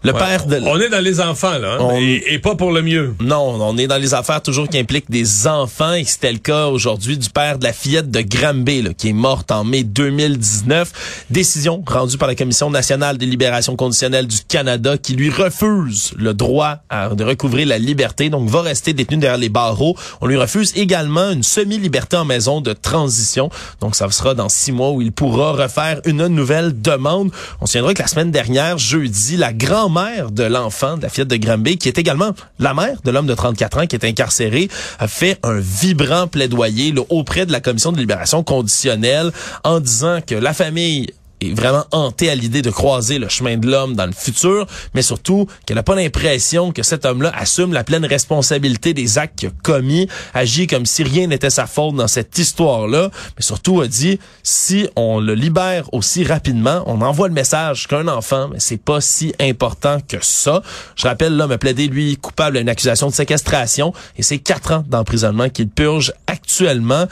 Le 0.05 0.13
père 0.13 0.45
de... 0.45 0.59
On 0.65 0.79
est 0.79 0.89
dans 0.89 1.03
les 1.03 1.19
enfants, 1.19 1.57
là, 1.57 1.77
hein, 1.79 1.95
et, 1.99 2.37
pas 2.39 2.55
pour 2.55 2.71
le 2.71 2.83
mieux. 2.83 3.15
Non, 3.19 3.57
on 3.59 3.75
est 3.77 3.87
dans 3.87 3.97
les 3.97 4.13
affaires 4.13 4.41
toujours 4.41 4.69
qui 4.69 4.77
impliquent 4.77 5.09
des 5.09 5.47
enfants, 5.47 5.93
et 5.93 6.03
c'était 6.03 6.31
le 6.31 6.37
cas 6.37 6.67
aujourd'hui 6.67 7.17
du 7.17 7.29
père 7.29 7.57
de 7.57 7.63
la 7.63 7.73
fillette 7.73 8.11
de 8.11 8.21
Granby, 8.21 8.83
là, 8.83 8.93
qui 8.93 9.09
est 9.09 9.13
morte 9.13 9.51
en 9.51 9.63
mai 9.63 9.83
2019. 9.83 11.25
Décision 11.31 11.83
rendue 11.87 12.17
par 12.17 12.27
la 12.27 12.35
Commission 12.35 12.69
nationale 12.69 13.17
des 13.17 13.25
libérations 13.25 13.75
conditionnelles 13.75 14.27
du 14.27 14.37
Canada 14.47 14.97
qui 14.97 15.15
lui 15.15 15.31
refuse 15.31 16.11
le 16.17 16.35
droit 16.35 16.77
à, 16.89 17.09
de 17.09 17.23
recouvrir 17.23 17.67
la 17.67 17.79
liberté, 17.79 18.29
donc 18.29 18.47
va 18.47 18.61
rester 18.61 18.93
détenu 18.93 19.17
derrière 19.17 19.39
les 19.39 19.49
barreaux. 19.49 19.95
On 20.21 20.27
lui 20.27 20.37
refuse 20.37 20.71
également 20.75 21.31
une 21.31 21.43
semi-liberté 21.43 22.17
en 22.17 22.25
maison 22.25 22.61
de 22.61 22.73
transition, 22.73 23.49
donc 23.81 23.95
ça 23.95 24.09
sera 24.11 24.35
dans 24.35 24.49
six 24.49 24.71
mois 24.71 24.91
où 24.91 25.01
il 25.01 25.11
pourra 25.11 25.53
refaire 25.53 25.99
une 26.05 26.27
nouvelle 26.27 26.79
demande. 26.79 27.31
On 27.59 27.65
se 27.65 27.73
souviendra 27.73 27.95
que 27.95 28.01
la 28.03 28.07
semaine 28.07 28.31
dernière, 28.31 28.77
jeudi, 28.77 29.37
la 29.37 29.51
grand 29.51 29.94
mère 29.95 30.29
de 30.29 30.43
l'enfant, 30.43 30.97
de 30.97 31.03
la 31.03 31.09
fillette 31.09 31.29
de 31.29 31.37
Granby, 31.37 31.77
qui 31.77 31.87
est 31.87 31.97
également 31.97 32.31
la 32.59 32.73
mère 32.73 32.97
de 33.05 33.11
l'homme 33.11 33.27
de 33.27 33.33
34 33.33 33.77
ans 33.77 33.87
qui 33.87 33.95
est 33.95 34.03
incarcéré, 34.03 34.67
a 34.99 35.07
fait 35.07 35.39
un 35.41 35.57
vibrant 35.57 36.27
plaidoyer 36.27 36.93
auprès 37.09 37.45
de 37.45 37.53
la 37.53 37.61
commission 37.61 37.93
de 37.93 37.97
libération 37.97 38.43
conditionnelle 38.43 39.31
en 39.63 39.79
disant 39.79 40.19
que 40.25 40.35
la 40.35 40.53
famille 40.53 41.07
vraiment 41.53 41.85
hantée 41.91 42.29
à 42.29 42.35
l'idée 42.35 42.61
de 42.61 42.69
croiser 42.69 43.19
le 43.19 43.29
chemin 43.29 43.57
de 43.57 43.69
l'homme 43.69 43.95
dans 43.95 44.05
le 44.05 44.11
futur, 44.11 44.65
mais 44.93 45.01
surtout 45.01 45.47
qu'elle 45.65 45.75
n'a 45.75 45.83
pas 45.83 45.95
l'impression 45.95 46.71
que 46.71 46.83
cet 46.83 47.05
homme-là 47.05 47.31
assume 47.37 47.73
la 47.73 47.83
pleine 47.83 48.05
responsabilité 48.05 48.93
des 48.93 49.17
actes 49.17 49.39
qu'il 49.39 49.49
a 49.49 49.51
commis, 49.63 50.07
agit 50.33 50.67
comme 50.67 50.85
si 50.85 51.03
rien 51.03 51.27
n'était 51.27 51.49
sa 51.49 51.67
faute 51.67 51.95
dans 51.95 52.07
cette 52.07 52.37
histoire-là, 52.37 53.09
mais 53.37 53.43
surtout 53.43 53.81
a 53.81 53.87
dit 53.87 54.19
si 54.43 54.87
on 54.95 55.19
le 55.19 55.33
libère 55.33 55.93
aussi 55.93 56.23
rapidement, 56.23 56.83
on 56.85 57.01
envoie 57.01 57.27
le 57.27 57.33
message 57.33 57.87
qu'un 57.87 58.07
enfant, 58.07 58.49
mais 58.51 58.59
c'est 58.59 58.77
pas 58.77 59.01
si 59.01 59.33
important 59.39 59.97
que 60.07 60.17
ça. 60.21 60.61
Je 60.95 61.07
rappelle 61.07 61.35
l'homme 61.35 61.51
a 61.51 61.57
plaidé 61.57 61.87
lui 61.87 62.17
coupable 62.17 62.57
à 62.57 62.61
une 62.61 62.69
accusation 62.69 63.07
de 63.07 63.13
séquestration 63.13 63.93
et 64.17 64.23
c'est 64.23 64.39
quatre 64.39 64.71
ans 64.71 64.83
d'emprisonnement 64.87 65.49
qu'il 65.49 65.69
purge 65.69 66.13
actuellement. 66.27 67.05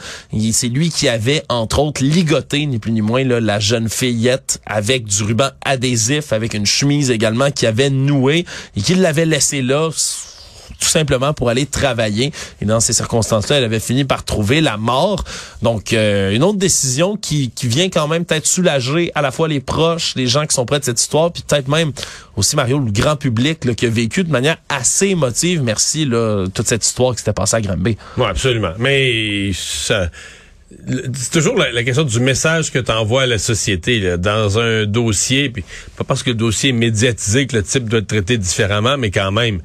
C'est 0.52 0.68
lui 0.68 0.90
qui 0.90 1.08
avait 1.08 1.42
entre 1.48 1.80
autres 1.80 2.02
ligoté 2.02 2.66
ni 2.66 2.78
plus 2.78 2.92
ni 2.92 3.02
moins 3.02 3.24
là, 3.24 3.40
la 3.40 3.58
jeune 3.58 3.88
fille 3.88 4.23
avec 4.66 5.04
du 5.04 5.22
ruban 5.22 5.50
adhésif, 5.64 6.32
avec 6.32 6.54
une 6.54 6.66
chemise 6.66 7.10
également 7.10 7.50
qui 7.50 7.66
avait 7.66 7.90
noué 7.90 8.44
et 8.76 8.80
qu'il 8.80 9.00
l'avait 9.00 9.26
laissé 9.26 9.62
là 9.62 9.90
tout 10.80 10.88
simplement 10.88 11.32
pour 11.32 11.48
aller 11.48 11.66
travailler. 11.66 12.32
Et 12.60 12.64
dans 12.64 12.80
ces 12.80 12.92
circonstances-là, 12.92 13.56
elle 13.58 13.64
avait 13.64 13.80
fini 13.80 14.04
par 14.04 14.24
trouver 14.24 14.60
la 14.60 14.76
mort. 14.76 15.24
Donc, 15.62 15.92
euh, 15.92 16.32
une 16.32 16.42
autre 16.42 16.58
décision 16.58 17.16
qui, 17.16 17.50
qui 17.50 17.68
vient 17.68 17.88
quand 17.88 18.08
même 18.08 18.24
peut-être 18.24 18.46
soulager 18.46 19.10
à 19.14 19.22
la 19.22 19.30
fois 19.30 19.48
les 19.48 19.60
proches, 19.60 20.14
les 20.16 20.26
gens 20.26 20.46
qui 20.46 20.54
sont 20.54 20.66
près 20.66 20.80
de 20.80 20.84
cette 20.84 21.00
histoire, 21.00 21.32
puis 21.32 21.42
peut-être 21.46 21.68
même 21.68 21.92
aussi, 22.36 22.56
Mario, 22.56 22.78
le 22.78 22.90
grand 22.90 23.16
public 23.16 23.64
là, 23.64 23.74
qui 23.74 23.86
a 23.86 23.90
vécu 23.90 24.24
de 24.24 24.30
manière 24.30 24.56
assez 24.68 25.08
émotive, 25.08 25.62
merci, 25.62 26.04
là, 26.04 26.46
toute 26.52 26.66
cette 26.66 26.84
histoire 26.84 27.12
qui 27.12 27.18
s'était 27.18 27.32
passée 27.32 27.56
à 27.56 27.60
Granby. 27.60 27.96
Oui, 28.16 28.24
absolument. 28.26 28.72
Mais 28.78 29.52
ça 29.54 30.08
c'est 31.14 31.32
toujours 31.32 31.56
la, 31.56 31.84
question 31.84 32.04
du 32.04 32.20
message 32.20 32.70
que 32.70 32.78
tu 32.78 32.90
envoies 32.90 33.22
à 33.22 33.26
la 33.26 33.38
société 33.38 34.16
dans 34.18 34.58
un 34.58 34.86
dossier, 34.86 35.50
puis 35.50 35.64
pas 35.96 36.04
parce 36.04 36.22
que 36.22 36.30
le 36.30 36.36
dossier 36.36 36.70
est 36.70 36.74
médiatisé 36.74 37.46
que 37.46 37.56
le 37.56 37.62
type 37.62 37.88
doit 37.88 38.00
être 38.00 38.06
traité 38.06 38.38
différemment, 38.38 38.96
mais 38.96 39.10
quand 39.10 39.32
même. 39.32 39.60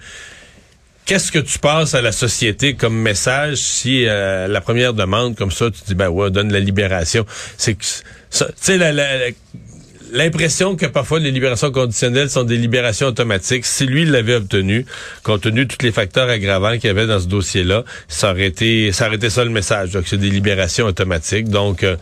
Qu'est-ce 1.06 1.32
que 1.32 1.40
tu 1.40 1.58
passes 1.58 1.96
à 1.96 2.02
la 2.02 2.12
société 2.12 2.76
comme 2.76 2.96
message 2.96 3.58
si 3.58 4.06
euh, 4.06 4.48
la 4.48 4.62
première 4.62 4.94
demande 4.94 5.36
comme 5.36 5.52
ça, 5.52 5.72
tu 5.72 5.82
dis 5.88 5.96
ben 5.96 6.10
ouais, 6.10 6.30
donne 6.30 6.54
la 6.54 6.60
libération. 6.60 7.26
C'est 7.58 7.74
que 7.74 7.84
tu 7.84 8.44
sais 8.56 8.78
la, 8.78 8.92
l'impression 10.12 10.76
que 10.76 10.86
parfois 10.86 11.20
les 11.20 11.32
libérations 11.32 11.72
conditionnelles 11.72 12.30
sont 12.30 12.44
des 12.44 12.58
libérations 12.58 13.08
automatiques. 13.08 13.66
Si 13.66 13.86
lui 13.86 14.06
l'avait 14.06 14.36
obtenu, 14.36 14.86
compte 15.24 15.42
tenu 15.42 15.66
de 15.66 15.74
tous 15.74 15.84
les 15.86 15.92
facteurs 15.92 16.30
aggravants 16.30 16.74
qu'il 16.74 16.86
y 16.86 16.90
avait 16.90 17.08
dans 17.08 17.20
ce 17.20 17.28
dossier-là, 17.28 17.84
ça 18.08 18.32
aurait 18.32 18.48
été 18.48 18.92
ça 18.92 19.10
le 19.10 19.50
message. 19.50 19.92
Donc 19.92 20.06
c'est 20.08 20.18
des 20.18 20.30
libérations 20.30 20.86
automatiques. 20.86 21.50
Donc 21.50 21.84
euh, 21.84 21.96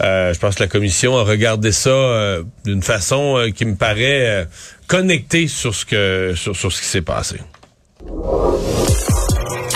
euh, 0.00 0.32
je 0.32 0.38
pense 0.38 0.56
que 0.56 0.62
la 0.62 0.68
commission 0.68 1.16
a 1.16 1.22
regardé 1.22 1.72
ça 1.72 1.90
euh, 1.90 2.42
d'une 2.64 2.82
façon 2.82 3.50
qui 3.54 3.64
me 3.64 3.76
paraît 3.76 4.46
connectée 4.86 5.48
sur 5.48 5.74
ce 5.74 6.34
sur 6.34 6.72
ce 6.72 6.80
qui 6.80 6.86
s'est 6.86 7.02
passé. 7.02 7.36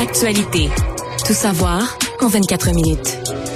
Actualité. 0.01 0.69
Tout 1.27 1.35
savoir 1.35 1.99
en 2.21 2.29
24 2.29 2.73
minutes. 2.73 3.56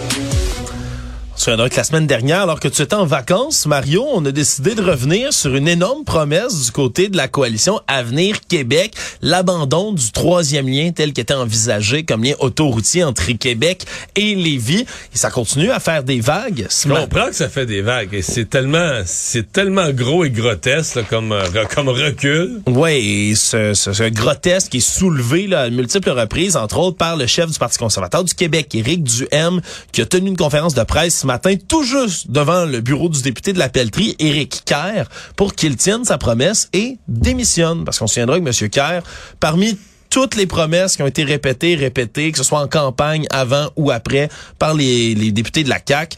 Que 1.43 1.77
la 1.77 1.85
semaine 1.85 2.07
dernière, 2.07 2.43
alors 2.43 2.61
que 2.61 2.69
tu 2.69 2.83
étais 2.83 2.95
en 2.95 3.07
vacances, 3.07 3.65
Mario, 3.65 4.07
on 4.13 4.23
a 4.27 4.31
décidé 4.31 4.75
de 4.75 4.83
revenir 4.83 5.33
sur 5.33 5.57
une 5.57 5.69
énorme 5.69 6.05
promesse 6.05 6.67
du 6.67 6.71
côté 6.71 7.09
de 7.09 7.17
la 7.17 7.29
coalition 7.29 7.81
Avenir 7.87 8.41
Québec, 8.47 8.95
l'abandon 9.23 9.93
du 9.93 10.13
troisième 10.13 10.69
lien 10.69 10.93
tel 10.93 11.15
qu'était 11.15 11.33
envisagé 11.33 12.03
comme 12.03 12.25
lien 12.25 12.35
autoroutier 12.41 13.05
entre 13.05 13.33
Québec 13.33 13.87
et 14.17 14.35
Lévis. 14.35 14.85
Et 15.15 15.17
ça 15.17 15.31
continue 15.31 15.71
à 15.71 15.81
faire 15.81 16.05
des 16.05 16.21
vagues. 16.21 16.67
Je 16.69 16.89
comprends 16.93 17.29
que 17.29 17.35
ça 17.35 17.49
fait 17.49 17.65
des 17.65 17.81
vagues 17.81 18.13
et 18.13 18.23
c'est 18.23 18.51
tellement 18.51 19.01
c'est 19.07 19.51
tellement 19.51 19.91
gros 19.93 20.27
et 20.27 20.31
grotesque 20.31 20.97
là, 20.97 21.03
comme 21.09 21.33
euh, 21.33 21.65
comme 21.75 21.89
recul. 21.89 22.61
Oui, 22.67 23.35
ce, 23.35 23.73
ce, 23.73 23.95
ce 23.95 24.05
grotesque 24.11 24.75
est 24.75 24.81
soulevé 24.81 25.47
là, 25.47 25.63
à 25.63 25.71
multiples 25.71 26.11
reprises, 26.11 26.57
entre 26.57 26.79
autres 26.81 26.99
par 26.99 27.17
le 27.17 27.27
chef 27.27 27.51
du 27.51 27.59
Parti 27.59 27.79
conservateur 27.79 28.25
du 28.25 28.35
Québec, 28.35 28.75
Éric 28.75 29.05
Duhem, 29.05 29.63
qui 29.93 30.03
a 30.03 30.07
tenu 30.07 30.29
une 30.29 30.37
conférence 30.37 30.75
de 30.75 30.83
presse 30.83 31.21
ce 31.21 31.30
matin, 31.31 31.55
tout 31.69 31.83
juste 31.85 32.31
devant 32.31 32.65
le 32.65 32.81
bureau 32.81 33.09
du 33.09 33.23
député 33.23 33.53
de 33.53 33.59
la 33.59 33.69
Pelletrie, 33.69 34.17
Éric 34.19 34.63
Kerr, 34.65 35.05
pour 35.37 35.55
qu'il 35.55 35.77
tienne 35.77 36.05
sa 36.05 36.19
promesse 36.19 36.69
et 36.73 36.99
démissionne. 37.09 37.85
Parce 37.85 37.99
qu'on 37.99 38.07
se 38.07 38.15
souviendra 38.15 38.41
que 38.41 38.47
M. 38.65 38.69
Kerr, 38.71 39.03
parmi 39.39 39.79
toutes 40.11 40.35
les 40.35 40.47
promesses 40.47 40.97
qui 40.97 41.03
ont 41.03 41.07
été 41.07 41.23
répétées, 41.23 41.77
répétées, 41.77 42.33
que 42.33 42.39
ce 42.39 42.45
soit 42.45 42.61
en 42.61 42.67
campagne, 42.67 43.27
avant 43.31 43.71
ou 43.77 43.93
après, 43.93 44.29
par 44.59 44.75
les, 44.75 45.15
les 45.15 45.31
députés 45.31 45.63
de 45.63 45.69
la 45.69 45.79
CAQ, 45.87 46.17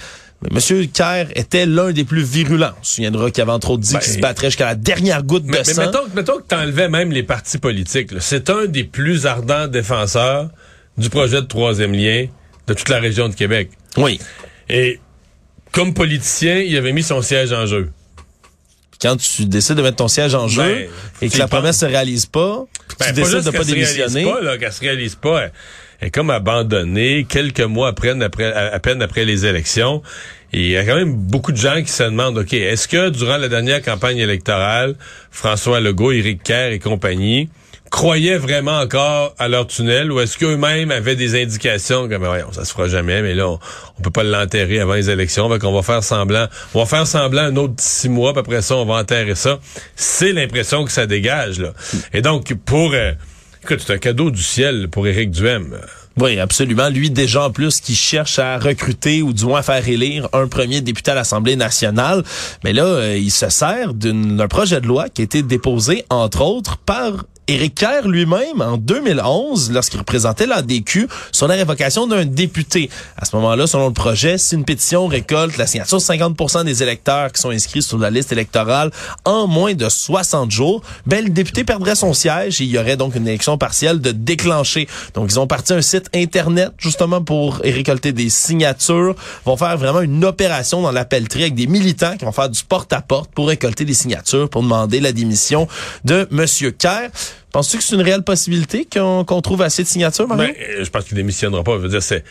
M. 0.50 0.88
Kerr 0.88 1.26
était 1.36 1.66
l'un 1.66 1.92
des 1.92 2.04
plus 2.04 2.22
virulents. 2.24 2.72
On 2.80 2.82
se 2.84 2.94
souviendra 2.94 3.30
qu'il 3.30 3.42
avait 3.42 3.52
entre 3.52 3.70
autres 3.70 3.82
dit 3.82 3.92
Ben, 3.92 4.00
qu'il 4.00 4.12
se 4.14 4.18
battrait 4.18 4.48
jusqu'à 4.48 4.64
la 4.64 4.74
dernière 4.74 5.22
goutte 5.22 5.44
Mais, 5.46 5.52
de 5.62 5.66
mais 5.68 5.74
sang. 5.74 5.82
mettons, 5.86 6.04
que- 6.06 6.16
mettons 6.16 6.36
que 6.38 6.42
t'enlevais 6.48 6.88
même 6.88 7.12
les 7.12 7.22
partis 7.22 7.58
politiques. 7.58 8.10
C'est 8.20 8.48
un 8.50 8.64
des 8.66 8.82
plus 8.84 9.26
ardents 9.26 9.68
défenseurs 9.68 10.48
du 10.98 11.10
projet 11.10 11.42
de 11.42 11.46
troisième 11.46 11.92
lien 11.92 12.26
de 12.66 12.74
toute 12.74 12.88
la 12.88 12.98
région 12.98 13.28
de 13.28 13.34
Québec. 13.34 13.70
Oui. 13.98 14.18
Et 14.68 15.00
comme 15.72 15.94
politicien, 15.94 16.58
il 16.58 16.76
avait 16.76 16.92
mis 16.92 17.02
son 17.02 17.22
siège 17.22 17.52
en 17.52 17.66
jeu. 17.66 17.90
quand 19.00 19.16
tu 19.16 19.46
décides 19.46 19.76
de 19.76 19.82
mettre 19.82 19.96
ton 19.96 20.08
siège 20.08 20.34
en 20.34 20.46
jeu 20.48 20.62
Ben, 20.62 20.88
et 21.22 21.28
que 21.28 21.36
la 21.38 21.44
penses. 21.48 21.50
promesse 21.58 21.78
se 21.80 21.86
réalise 21.86 22.26
pas, 22.26 22.58
Ben, 22.58 22.66
tu 22.88 22.96
pas 23.06 23.12
décides 23.12 23.44
de 23.44 23.50
pas 23.50 23.64
démissionner. 23.64 24.24
Pas, 24.24 24.40
là, 24.40 24.58
qu'elle 24.58 24.72
se 24.72 24.80
réalise 24.80 25.14
pas. 25.16 25.42
Elle, 25.42 25.52
elle 26.00 26.08
est 26.08 26.10
comme 26.10 26.30
abandonnée 26.30 27.26
quelques 27.28 27.60
mois 27.60 27.88
après, 27.88 28.10
après, 28.22 28.52
à, 28.52 28.74
à 28.74 28.78
peine 28.78 29.02
après 29.02 29.24
les 29.24 29.44
élections. 29.46 30.02
Et 30.52 30.60
il 30.60 30.68
y 30.68 30.76
a 30.76 30.84
quand 30.84 30.96
même 30.96 31.14
beaucoup 31.14 31.50
de 31.52 31.56
gens 31.56 31.82
qui 31.82 31.90
se 31.90 32.02
demandent, 32.02 32.36
OK, 32.38 32.52
est-ce 32.52 32.86
que 32.86 33.08
durant 33.08 33.38
la 33.38 33.48
dernière 33.48 33.80
campagne 33.82 34.18
électorale, 34.18 34.94
François 35.30 35.80
Legault, 35.80 36.12
Éric 36.12 36.42
Kerr 36.42 36.72
et 36.72 36.78
compagnie 36.78 37.48
croyaient 37.92 38.38
vraiment 38.38 38.78
encore 38.78 39.34
à 39.38 39.48
leur 39.48 39.66
tunnel 39.66 40.10
ou 40.10 40.18
est-ce 40.18 40.38
qu'eux-mêmes 40.38 40.90
avaient 40.90 41.14
des 41.14 41.40
indications 41.40 42.08
que, 42.08 42.16
ben 42.16 42.26
voyons, 42.26 42.50
ça 42.50 42.64
se 42.64 42.72
fera 42.72 42.88
jamais, 42.88 43.20
mais 43.20 43.34
là, 43.34 43.48
on, 43.48 43.58
on 43.98 44.02
peut 44.02 44.10
pas 44.10 44.24
l'enterrer 44.24 44.80
avant 44.80 44.94
les 44.94 45.10
élections, 45.10 45.48
fait 45.50 45.58
qu'on 45.58 45.74
va 45.74 45.82
faire 45.82 46.02
semblant, 46.02 46.46
on 46.74 46.80
va 46.80 46.86
faire 46.86 47.06
semblant 47.06 47.42
un 47.42 47.56
autre 47.56 47.74
six 47.78 48.08
mois, 48.08 48.32
puis 48.32 48.40
après 48.40 48.62
ça, 48.62 48.76
on 48.76 48.86
va 48.86 48.94
enterrer 48.94 49.34
ça. 49.34 49.60
C'est 49.94 50.32
l'impression 50.32 50.84
que 50.86 50.90
ça 50.90 51.06
dégage, 51.06 51.60
là. 51.60 51.74
Et 52.14 52.22
donc, 52.22 52.54
pour, 52.64 52.92
euh, 52.94 53.12
écoute, 53.62 53.82
c'est 53.86 53.92
un 53.92 53.98
cadeau 53.98 54.30
du 54.30 54.42
ciel 54.42 54.88
pour 54.88 55.06
Éric 55.06 55.30
Duhem. 55.30 55.78
Oui, 56.18 56.38
absolument. 56.38 56.88
Lui, 56.88 57.10
déjà 57.10 57.44
en 57.44 57.50
plus, 57.50 57.80
qui 57.80 57.94
cherche 57.94 58.38
à 58.38 58.58
recruter 58.58 59.22
ou 59.22 59.32
du 59.32 59.44
moins 59.44 59.60
à 59.60 59.62
faire 59.62 59.86
élire 59.86 60.28
un 60.32 60.46
premier 60.46 60.80
député 60.80 61.10
à 61.10 61.14
l'Assemblée 61.14 61.56
nationale. 61.56 62.22
Mais 62.64 62.72
là, 62.72 62.84
euh, 62.84 63.16
il 63.16 63.30
se 63.30 63.48
sert 63.48 63.94
d'un 63.94 64.48
projet 64.48 64.80
de 64.80 64.86
loi 64.86 65.08
qui 65.08 65.22
a 65.22 65.24
été 65.24 65.42
déposé, 65.42 66.04
entre 66.10 66.42
autres, 66.42 66.76
par 66.78 67.24
Éric 67.48 67.74
Kerr 67.74 68.06
lui-même 68.06 68.60
en 68.60 68.76
2011, 68.76 69.72
lorsqu'il 69.72 69.98
représentait 69.98 70.46
l'ADQ, 70.46 71.08
sur 71.32 71.48
la 71.48 71.54
révocation 71.54 72.06
d'un 72.06 72.24
député. 72.24 72.88
À 73.16 73.24
ce 73.24 73.34
moment-là, 73.34 73.66
selon 73.66 73.88
le 73.88 73.92
projet, 73.92 74.38
si 74.38 74.54
une 74.54 74.64
pétition 74.64 75.08
récolte 75.08 75.56
la 75.56 75.66
signature 75.66 75.98
de 75.98 76.02
50% 76.02 76.64
des 76.64 76.84
électeurs 76.84 77.32
qui 77.32 77.40
sont 77.40 77.50
inscrits 77.50 77.82
sur 77.82 77.98
la 77.98 78.10
liste 78.10 78.30
électorale 78.30 78.92
en 79.24 79.48
moins 79.48 79.74
de 79.74 79.88
60 79.88 80.52
jours, 80.52 80.82
ben, 81.04 81.24
le 81.24 81.30
député 81.30 81.64
perdrait 81.64 81.96
son 81.96 82.14
siège 82.14 82.60
et 82.60 82.64
il 82.64 82.70
y 82.70 82.78
aurait 82.78 82.96
donc 82.96 83.16
une 83.16 83.26
élection 83.26 83.58
partielle 83.58 84.00
de 84.00 84.12
déclencher. 84.12 84.86
Donc, 85.14 85.30
ils 85.32 85.40
ont 85.40 85.48
parti 85.48 85.72
un 85.72 85.82
site 85.82 86.10
Internet, 86.14 86.70
justement, 86.78 87.22
pour 87.22 87.56
récolter 87.56 88.12
des 88.12 88.30
signatures, 88.30 89.16
vont 89.44 89.56
faire 89.56 89.76
vraiment 89.76 90.00
une 90.00 90.24
opération 90.24 90.80
dans 90.80 90.92
la 90.92 91.04
pelleterie 91.04 91.42
avec 91.42 91.54
des 91.56 91.66
militants 91.66 92.16
qui 92.16 92.24
vont 92.24 92.32
faire 92.32 92.50
du 92.50 92.62
porte-à-porte 92.62 93.32
pour 93.32 93.48
récolter 93.48 93.84
des 93.84 93.94
signatures, 93.94 94.48
pour 94.48 94.62
demander 94.62 95.00
la 95.00 95.12
démission 95.12 95.66
de 96.04 96.28
Monsieur 96.30 96.70
Kerr. 96.70 97.10
Penses-tu 97.52 97.76
que 97.78 97.84
c'est 97.84 97.94
une 97.94 98.00
réelle 98.02 98.22
possibilité 98.22 98.86
qu'on 98.90 99.24
qu'on 99.24 99.42
trouve 99.42 99.60
assez 99.62 99.82
de 99.82 99.88
signatures, 99.88 100.26
Mario? 100.26 100.52
Ben, 100.54 100.54
euh, 100.78 100.84
je 100.84 100.90
pense 100.90 101.04
qu'il 101.04 101.16
démissionnera 101.16 101.62
pas. 101.62 101.72
Je 101.72 101.82
veux 101.82 101.88
dire, 101.88 102.02
c'est, 102.02 102.24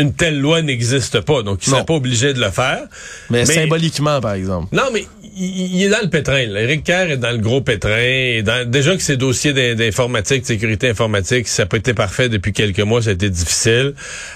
une 0.00 0.14
telle 0.14 0.40
loi 0.40 0.62
n'existe 0.62 1.20
pas, 1.20 1.42
donc 1.42 1.66
il 1.66 1.70
serait 1.70 1.84
pas 1.84 1.94
obligé 1.94 2.32
de 2.32 2.40
le 2.40 2.50
faire. 2.50 2.80
mais, 3.30 3.44
symboliquement, 3.44 4.20
par 4.20 4.32
exemple. 4.32 4.74
Non, 4.74 4.84
mais 4.94 5.04
il, 5.36 5.74
il 5.76 5.82
est 5.82 5.88
dans 5.90 6.00
le 6.02 6.08
pétrin. 6.08 6.46
Là. 6.46 6.62
Éric 6.62 6.84
Kerr 6.84 7.10
est 7.10 7.16
dans 7.18 7.32
le 7.32 7.38
gros 7.38 7.60
pétrin. 7.60 7.98
Et 8.00 8.42
dans- 8.42 8.66
déjà 8.68 8.96
que 8.96 9.02
ses 9.02 9.18
dossiers 9.18 9.52
d'in- 9.52 9.74
d'informatique, 9.74 10.40
de 10.42 10.46
sécurité 10.46 10.88
informatique, 10.88 11.48
ça 11.48 11.64
n'a 11.64 11.66
pas 11.66 11.76
été 11.76 11.92
parfait 11.92 12.30
depuis 12.30 12.52
quelques 12.54 12.80
mois, 12.80 13.02
ça 13.02 13.10
a 13.10 13.12
été 13.12 13.28
difficile. 13.28 13.92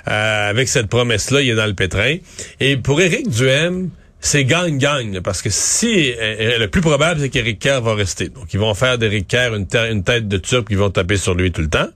Euh, 0.09 0.51
avec 0.51 0.69
cette 0.69 0.89
promesse-là, 0.89 1.41
il 1.41 1.49
est 1.51 1.55
dans 1.55 1.67
le 1.67 1.75
pétrin. 1.75 2.17
Et 2.61 2.77
pour 2.77 3.01
Éric 3.01 3.31
Duhem, 3.31 3.89
c'est 4.21 4.45
gagne-gagne, 4.45 5.21
parce 5.21 5.41
que 5.43 5.49
si 5.51 6.13
euh, 6.19 6.59
le 6.59 6.69
plus 6.69 6.81
probable, 6.83 7.21
c'est 7.21 7.31
qu'Éric 7.31 7.59
Kerr 7.59 7.81
va 7.81 7.95
rester. 7.95 8.29
Donc, 8.29 8.53
ils 8.53 8.61
vont 8.61 8.75
faire 8.75 8.99
d'Éric 8.99 9.29
Kerr 9.29 9.55
une, 9.55 9.67
te- 9.67 9.91
une 9.91 10.05
tête 10.05 10.29
de 10.29 10.37
turc, 10.37 10.67
ils 10.71 10.77
vont 10.79 10.91
taper 10.91 11.17
sur 11.17 11.35
lui 11.35 11.53
tout 11.53 11.63
le 11.63 11.71
temps. 11.71 11.89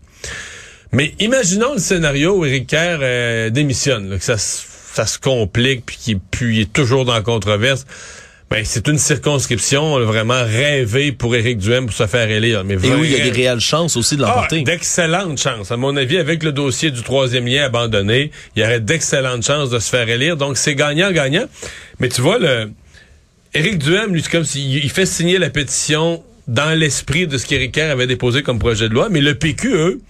Mais 0.93 1.15
imaginons 1.19 1.75
le 1.75 1.81
scénario 1.81 2.37
où 2.39 2.45
Éric 2.45 2.69
Kerr 2.69 2.99
euh, 3.03 3.51
démissionne, 3.51 4.19
que 4.19 4.25
ça, 4.25 4.39
se- 4.39 4.63
ça 4.95 5.07
se 5.07 5.19
complique, 5.19 5.85
puis 5.85 5.99
qu'il 6.31 6.61
est 6.61 6.73
toujours 6.73 7.05
dans 7.05 7.15
la 7.15 7.21
controverse. 7.23 7.85
Ben, 8.51 8.65
c'est 8.65 8.87
une 8.87 8.99
circonscription 8.99 9.99
vraiment 10.01 10.45
rêvé 10.45 11.13
pour 11.13 11.35
Éric 11.35 11.59
Duhem 11.59 11.87
pour 11.87 11.95
se 11.95 12.07
faire 12.07 12.31
élire. 12.31 12.63
Mais 12.63 12.75
Et 12.75 12.95
oui, 12.95 13.09
il 13.11 13.19
y 13.19 13.21
a 13.21 13.25
des 13.25 13.31
réelles 13.31 13.61
chances 13.61 13.97
aussi 13.97 14.17
de 14.17 14.23
ah, 14.23 14.29
l'emporter. 14.29 14.63
d'excellentes 14.63 15.41
chances. 15.41 15.73
À 15.73 15.77
mon 15.77 15.97
avis, 15.97 16.19
avec 16.19 16.43
le 16.43 16.53
dossier 16.53 16.91
du 16.91 17.03
troisième 17.03 17.47
lien 17.47 17.65
abandonné, 17.65 18.31
il 18.55 18.63
y 18.63 18.65
aurait 18.65 18.81
d'excellentes 18.81 19.45
chances 19.45 19.71
de 19.71 19.79
se 19.79 19.89
faire 19.89 20.09
élire. 20.09 20.37
Donc, 20.37 20.57
c'est 20.57 20.75
gagnant-gagnant. 20.75 21.47
Mais 21.99 22.09
tu 22.09 22.21
vois, 22.21 22.39
le 22.39 22.71
Éric 23.55 23.79
Duhem, 23.79 24.13
lui, 24.13 24.23
c'est 24.23 24.31
comme 24.31 24.45
s'il 24.45 24.85
il 24.85 24.91
fait 24.91 25.07
signer 25.07 25.39
la 25.39 25.51
pétition 25.51 26.23
dans 26.47 26.79
l'esprit 26.79 27.27
de 27.27 27.39
ce 27.39 27.47
qu'Éric 27.47 27.73
Kerr 27.73 27.91
avait 27.91 28.07
déposé 28.07 28.43
comme 28.43 28.59
projet 28.59 28.89
de 28.89 28.95
loi. 28.95 29.09
Mais 29.11 29.21
le 29.21 29.35
PQ, 29.35 29.75
eux, 29.75 30.01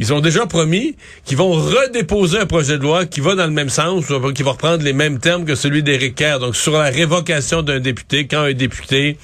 ils 0.00 0.12
ont 0.12 0.20
déjà 0.20 0.46
promis 0.46 0.96
qu'ils 1.24 1.36
vont 1.36 1.52
redéposer 1.52 2.38
un 2.38 2.46
projet 2.46 2.78
de 2.78 2.82
loi 2.82 3.06
qui 3.06 3.20
va 3.20 3.34
dans 3.34 3.46
le 3.46 3.52
même 3.52 3.68
sens, 3.68 4.04
qui 4.34 4.42
va 4.42 4.50
reprendre 4.50 4.82
les 4.82 4.92
mêmes 4.92 5.18
termes 5.18 5.44
que 5.44 5.54
celui 5.54 5.82
d'Éric 5.82 6.16
Kerr. 6.16 6.40
Donc, 6.40 6.56
sur 6.56 6.72
la 6.72 6.90
révocation 6.90 7.62
d'un 7.62 7.78
député, 7.78 8.26
quand 8.26 8.42
un 8.42 8.52
député 8.52 9.16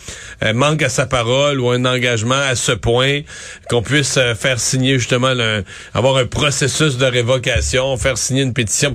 euh, 0.45 0.53
manque 0.53 0.83
à 0.83 0.89
sa 0.89 1.07
parole 1.07 1.61
ou 1.61 1.71
un 1.71 1.85
engagement 1.85 2.35
à 2.35 2.55
ce 2.55 2.73
point, 2.73 3.21
qu'on 3.69 3.83
puisse 3.83 4.17
euh, 4.17 4.35
faire 4.35 4.61
signer 4.61 4.99
justement, 4.99 5.35
le- 5.35 5.65
avoir 5.93 6.17
un 6.19 6.27
processus 6.27 6.99
de 6.99 7.07
révocation, 7.07 7.97
faire 7.97 8.17
signer 8.17 8.43
une 8.43 8.55
pétition. 8.55 8.95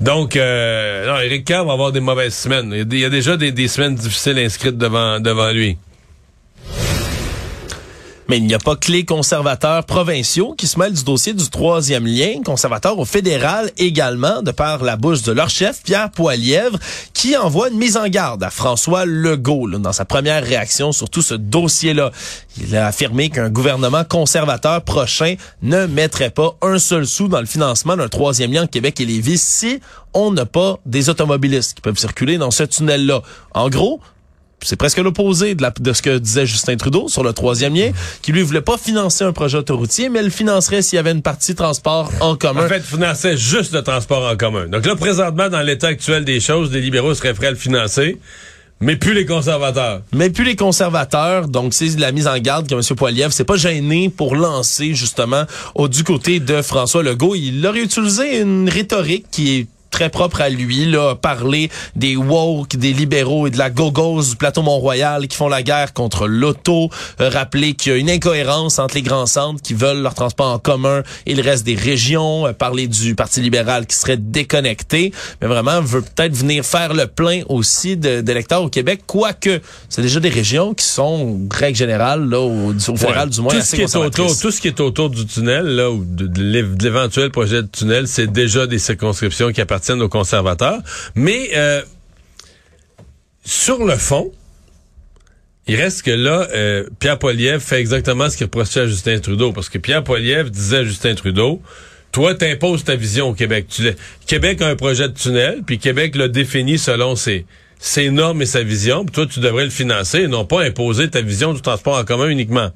Donc, 0.00 0.36
euh, 0.36 1.06
non, 1.06 1.18
Éric 1.20 1.44
Kerr 1.44 1.64
va 1.64 1.72
avoir 1.72 1.90
des 1.90 2.00
mauvaises 2.00 2.34
semaines. 2.34 2.72
Il 2.90 2.98
y 2.98 3.04
a 3.04 3.10
déjà 3.10 3.36
des, 3.36 3.50
des 3.50 3.68
semaines 3.68 3.96
difficiles 3.96 4.38
inscrites 4.38 4.78
devant, 4.78 5.18
devant 5.18 5.50
lui. 5.50 5.76
Mais 8.28 8.38
il 8.38 8.46
n'y 8.46 8.54
a 8.54 8.58
pas 8.58 8.74
que 8.74 8.90
les 8.90 9.04
conservateurs 9.04 9.84
provinciaux 9.84 10.54
qui 10.58 10.66
se 10.66 10.78
mêlent 10.78 10.92
du 10.92 11.04
dossier 11.04 11.32
du 11.32 11.48
troisième 11.48 12.06
lien, 12.06 12.42
conservateurs 12.44 12.98
au 12.98 13.04
fédéral 13.04 13.70
également, 13.78 14.42
de 14.42 14.50
par 14.50 14.82
la 14.82 14.96
bouche 14.96 15.22
de 15.22 15.30
leur 15.30 15.48
chef, 15.48 15.82
Pierre 15.84 16.10
Poilièvre, 16.10 16.76
qui 17.14 17.36
envoie 17.36 17.68
une 17.68 17.78
mise 17.78 17.96
en 17.96 18.08
garde 18.08 18.42
à 18.42 18.50
François 18.50 19.04
Legault 19.04 19.68
là, 19.68 19.78
dans 19.78 19.92
sa 19.92 20.04
première 20.04 20.42
réaction 20.42 20.90
sur 20.90 21.08
tout 21.08 21.22
ce 21.22 21.34
dossier-là. 21.34 22.10
Il 22.60 22.76
a 22.76 22.86
affirmé 22.86 23.30
qu'un 23.30 23.48
gouvernement 23.48 24.02
conservateur 24.02 24.82
prochain 24.82 25.36
ne 25.62 25.86
mettrait 25.86 26.30
pas 26.30 26.56
un 26.62 26.80
seul 26.80 27.06
sou 27.06 27.28
dans 27.28 27.40
le 27.40 27.46
financement 27.46 27.96
d'un 27.96 28.08
troisième 28.08 28.52
lien 28.52 28.66
Québec 28.66 29.00
et 29.00 29.04
Lévis 29.04 29.38
si 29.38 29.80
on 30.14 30.32
n'a 30.32 30.46
pas 30.46 30.78
des 30.84 31.10
automobilistes 31.10 31.74
qui 31.74 31.80
peuvent 31.80 31.98
circuler 31.98 32.38
dans 32.38 32.50
ce 32.50 32.64
tunnel-là. 32.64 33.22
En 33.54 33.68
gros, 33.68 34.00
c'est 34.62 34.76
presque 34.76 34.98
l'opposé 34.98 35.54
de, 35.54 35.62
la- 35.62 35.72
de 35.78 35.92
ce 35.92 36.02
que 36.02 36.18
disait 36.18 36.46
Justin 36.46 36.76
Trudeau 36.76 37.08
sur 37.08 37.22
le 37.22 37.32
troisième 37.32 37.74
lien, 37.74 37.90
qui 38.22 38.32
lui 38.32 38.42
voulait 38.42 38.60
pas 38.62 38.76
financer 38.78 39.22
un 39.24 39.32
projet 39.32 39.58
autoroutier, 39.58 40.08
mais 40.08 40.22
le 40.22 40.30
financerait 40.30 40.82
s'il 40.82 40.96
y 40.96 40.98
avait 40.98 41.12
une 41.12 41.22
partie 41.22 41.54
transport 41.54 42.10
en 42.20 42.36
commun. 42.36 42.64
En 42.64 42.68
fait, 42.68 42.82
finançait 42.82 43.36
juste 43.36 43.72
le 43.72 43.82
transport 43.82 44.28
en 44.30 44.36
commun. 44.36 44.66
Donc 44.68 44.86
là, 44.86 44.96
présentement, 44.96 45.48
dans 45.48 45.60
l'état 45.62 45.88
actuel 45.88 46.24
des 46.24 46.40
choses, 46.40 46.72
les 46.72 46.80
libéraux 46.80 47.14
seraient 47.14 47.34
prêts 47.34 47.46
à 47.48 47.50
le 47.50 47.56
financer, 47.56 48.18
Mais 48.80 48.96
plus 48.96 49.14
les 49.14 49.24
conservateurs. 49.24 50.02
Mais 50.12 50.28
plus 50.28 50.44
les 50.44 50.54
conservateurs, 50.56 51.48
donc 51.48 51.72
c'est 51.72 51.98
la 51.98 52.12
mise 52.12 52.26
en 52.26 52.38
garde 52.38 52.68
que 52.68 52.74
M. 52.74 52.82
Poiliev 52.96 53.30
s'est 53.30 53.44
pas 53.44 53.56
gêné 53.56 54.10
pour 54.10 54.36
lancer 54.36 54.94
justement 54.94 55.44
au, 55.74 55.88
du 55.88 56.04
côté 56.04 56.40
de 56.40 56.60
François 56.60 57.02
Legault. 57.02 57.34
Il 57.34 57.66
aurait 57.66 57.80
utilisé 57.82 58.40
une 58.40 58.68
rhétorique 58.68 59.24
qui 59.30 59.56
est 59.60 59.66
très 59.90 60.10
propre 60.10 60.40
à 60.40 60.48
lui, 60.48 60.84
là, 60.86 61.14
parler 61.14 61.70
des 61.94 62.16
woke, 62.16 62.76
des 62.76 62.92
libéraux 62.92 63.46
et 63.46 63.50
de 63.50 63.58
la 63.58 63.70
gogos 63.70 64.22
du 64.22 64.36
plateau 64.36 64.62
Mont-Royal 64.62 65.26
qui 65.28 65.36
font 65.36 65.48
la 65.48 65.62
guerre 65.62 65.92
contre 65.92 66.26
l'auto, 66.26 66.90
euh, 67.20 67.28
rappeler 67.28 67.74
qu'il 67.74 67.92
y 67.92 67.94
a 67.94 67.98
une 67.98 68.10
incohérence 68.10 68.78
entre 68.78 68.94
les 68.96 69.02
grands 69.02 69.26
centres 69.26 69.62
qui 69.62 69.74
veulent 69.74 70.02
leur 70.02 70.14
transport 70.14 70.52
en 70.52 70.58
commun 70.58 71.02
et 71.26 71.34
le 71.34 71.42
reste 71.42 71.64
des 71.64 71.74
régions, 71.74 72.46
euh, 72.46 72.52
parler 72.52 72.88
du 72.88 73.14
Parti 73.14 73.40
libéral 73.40 73.86
qui 73.86 73.96
serait 73.96 74.16
déconnecté, 74.16 75.12
mais 75.40 75.48
vraiment 75.48 75.80
veut 75.80 76.02
peut-être 76.02 76.36
venir 76.36 76.64
faire 76.64 76.92
le 76.92 77.06
plein 77.06 77.42
aussi 77.48 77.96
d'électeurs 77.96 78.62
au 78.62 78.68
Québec, 78.68 79.02
quoique 79.06 79.60
c'est 79.88 80.02
déjà 80.02 80.20
des 80.20 80.28
régions 80.28 80.74
qui 80.74 80.84
sont, 80.84 81.40
règle 81.50 81.76
générale, 81.76 82.28
là, 82.28 82.40
au, 82.40 82.72
au 82.74 82.96
fédéral 82.96 83.30
du 83.30 83.40
moins, 83.40 83.54
tout 83.54 83.62
ce 83.62 83.76
qui 83.76 83.82
est 83.82 83.96
autour, 83.96 84.38
Tout 84.38 84.50
ce 84.50 84.60
qui 84.60 84.68
est 84.68 84.80
autour 84.80 85.10
du 85.10 85.26
tunnel, 85.26 85.64
là, 85.64 85.90
ou 85.90 86.04
de, 86.04 86.26
de 86.26 86.82
l'éventuel 86.82 87.30
projet 87.30 87.62
de 87.62 87.68
tunnel, 87.68 88.08
c'est 88.08 88.26
déjà 88.26 88.66
des 88.66 88.78
circonscriptions 88.78 89.52
qui 89.52 89.60
appartiennent 89.60 89.85
aux 89.94 90.08
conservateurs. 90.08 90.80
Mais 91.14 91.50
euh, 91.54 91.82
sur 93.44 93.84
le 93.84 93.96
fond, 93.96 94.32
il 95.66 95.76
reste 95.76 96.02
que 96.02 96.10
là, 96.10 96.48
euh, 96.52 96.84
Pierre 96.98 97.18
Poilievre 97.18 97.62
fait 97.62 97.80
exactement 97.80 98.30
ce 98.30 98.36
qu'il 98.36 98.46
reprochait 98.46 98.80
à 98.80 98.86
Justin 98.86 99.18
Trudeau. 99.18 99.52
Parce 99.52 99.68
que 99.68 99.78
Pierre 99.78 100.04
Poilievre 100.04 100.50
disait 100.50 100.78
à 100.78 100.84
Justin 100.84 101.14
Trudeau, 101.14 101.60
toi, 102.12 102.34
t'imposes 102.34 102.84
ta 102.84 102.96
vision 102.96 103.28
au 103.28 103.34
Québec. 103.34 103.66
Québec 104.26 104.62
a 104.62 104.68
un 104.68 104.76
projet 104.76 105.08
de 105.08 105.14
tunnel, 105.14 105.62
puis 105.66 105.78
Québec 105.78 106.16
l'a 106.16 106.28
défini 106.28 106.78
selon 106.78 107.16
ses, 107.16 107.44
ses 107.78 108.10
normes 108.10 108.42
et 108.42 108.46
sa 108.46 108.62
vision, 108.62 109.04
puis 109.04 109.12
toi, 109.12 109.26
tu 109.26 109.40
devrais 109.40 109.64
le 109.64 109.70
financer 109.70 110.20
et 110.20 110.28
non 110.28 110.44
pas 110.44 110.62
imposer 110.62 111.10
ta 111.10 111.20
vision 111.20 111.52
du 111.52 111.60
transport 111.60 111.98
en 111.98 112.04
commun 112.04 112.28
uniquement. 112.28 112.70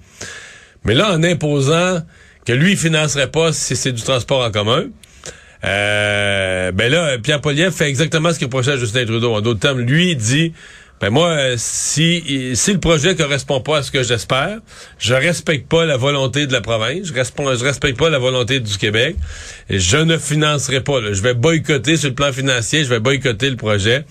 Mais 0.85 0.95
là, 0.95 1.12
en 1.12 1.23
imposant 1.23 2.02
que 2.45 2.52
lui, 2.52 2.73
il 2.73 2.76
financerait 2.76 3.31
pas 3.31 3.52
si 3.52 3.76
c'est 3.76 3.93
du 3.93 4.02
transport 4.02 4.45
en 4.45 4.50
commun, 4.50 4.87
euh, 5.64 6.73
ben 6.73 6.90
là, 6.90 7.19
Pierre 7.19 7.40
Poliev 7.40 7.73
fait 7.73 7.88
exactement 7.88 8.33
ce 8.33 8.38
qu'il 8.38 8.47
reprochait 8.47 8.73
à 8.73 8.76
Justin 8.76 9.05
Trudeau. 9.05 9.35
En 9.35 9.40
d'autres 9.40 9.61
termes, 9.61 9.81
lui 9.81 10.17
dit 10.17 10.52
ben 11.00 11.09
moi, 11.09 11.35
si 11.57 12.52
si 12.55 12.73
le 12.75 12.79
projet 12.79 13.17
correspond 13.17 13.61
pas 13.61 13.79
à 13.79 13.83
ce 13.83 13.90
que 13.90 14.02
j'espère, 14.02 14.59
je 14.99 15.14
respecte 15.14 15.67
pas 15.67 15.87
la 15.87 15.97
volonté 15.97 16.47
de 16.47 16.52
la 16.52 16.61
province, 16.61 17.07
je 17.07 17.14
respecte, 17.14 17.62
respecte 17.62 17.99
pas 17.99 18.11
la 18.11 18.19
volonté 18.19 18.61
du 18.61 18.76
Québec, 18.76 19.17
je 19.71 19.97
ne 19.97 20.19
financerai 20.19 20.83
pas. 20.83 21.00
Je 21.12 21.23
vais 21.23 21.33
boycotter 21.33 21.97
sur 21.97 22.11
le 22.11 22.14
plan 22.14 22.33
financier, 22.33 22.85
je 22.85 22.90
vais 22.90 23.00
boycotter 23.00 23.49
le 23.49 23.57
projet. 23.57 24.05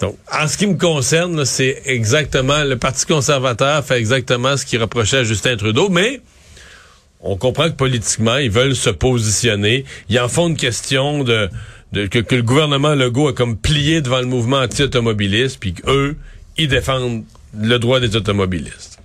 Donc, 0.00 0.16
en 0.32 0.46
ce 0.46 0.56
qui 0.56 0.68
me 0.68 0.76
concerne, 0.76 1.44
c'est 1.44 1.82
exactement 1.86 2.62
le 2.62 2.76
Parti 2.76 3.04
conservateur 3.06 3.84
fait 3.84 3.98
exactement 3.98 4.56
ce 4.56 4.64
qu'il 4.64 4.80
reprochait 4.80 5.18
à 5.18 5.24
Justin 5.24 5.56
Trudeau, 5.56 5.88
mais 5.88 6.20
on 7.22 7.36
comprend 7.36 7.70
que 7.70 7.76
politiquement, 7.76 8.36
ils 8.36 8.50
veulent 8.50 8.76
se 8.76 8.90
positionner. 8.90 9.84
Ils 10.08 10.18
en 10.18 10.28
font 10.28 10.48
une 10.48 10.56
question 10.56 11.22
de, 11.24 11.48
que, 11.92 12.34
le 12.34 12.42
gouvernement 12.42 12.94
Legault 12.94 13.28
a 13.28 13.32
comme 13.32 13.56
plié 13.56 14.00
devant 14.00 14.20
le 14.20 14.26
mouvement 14.26 14.58
anti-automobiliste, 14.58 15.58
puis 15.60 15.74
qu'eux, 15.74 16.16
ils 16.58 16.68
défendent 16.68 17.24
le 17.56 17.78
droit 17.78 18.00
des 18.00 18.16
automobilistes. 18.16 18.98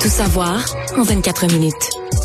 Tout 0.00 0.08
savoir 0.08 0.64
en 0.96 1.02
24 1.02 1.46
minutes. 1.52 2.19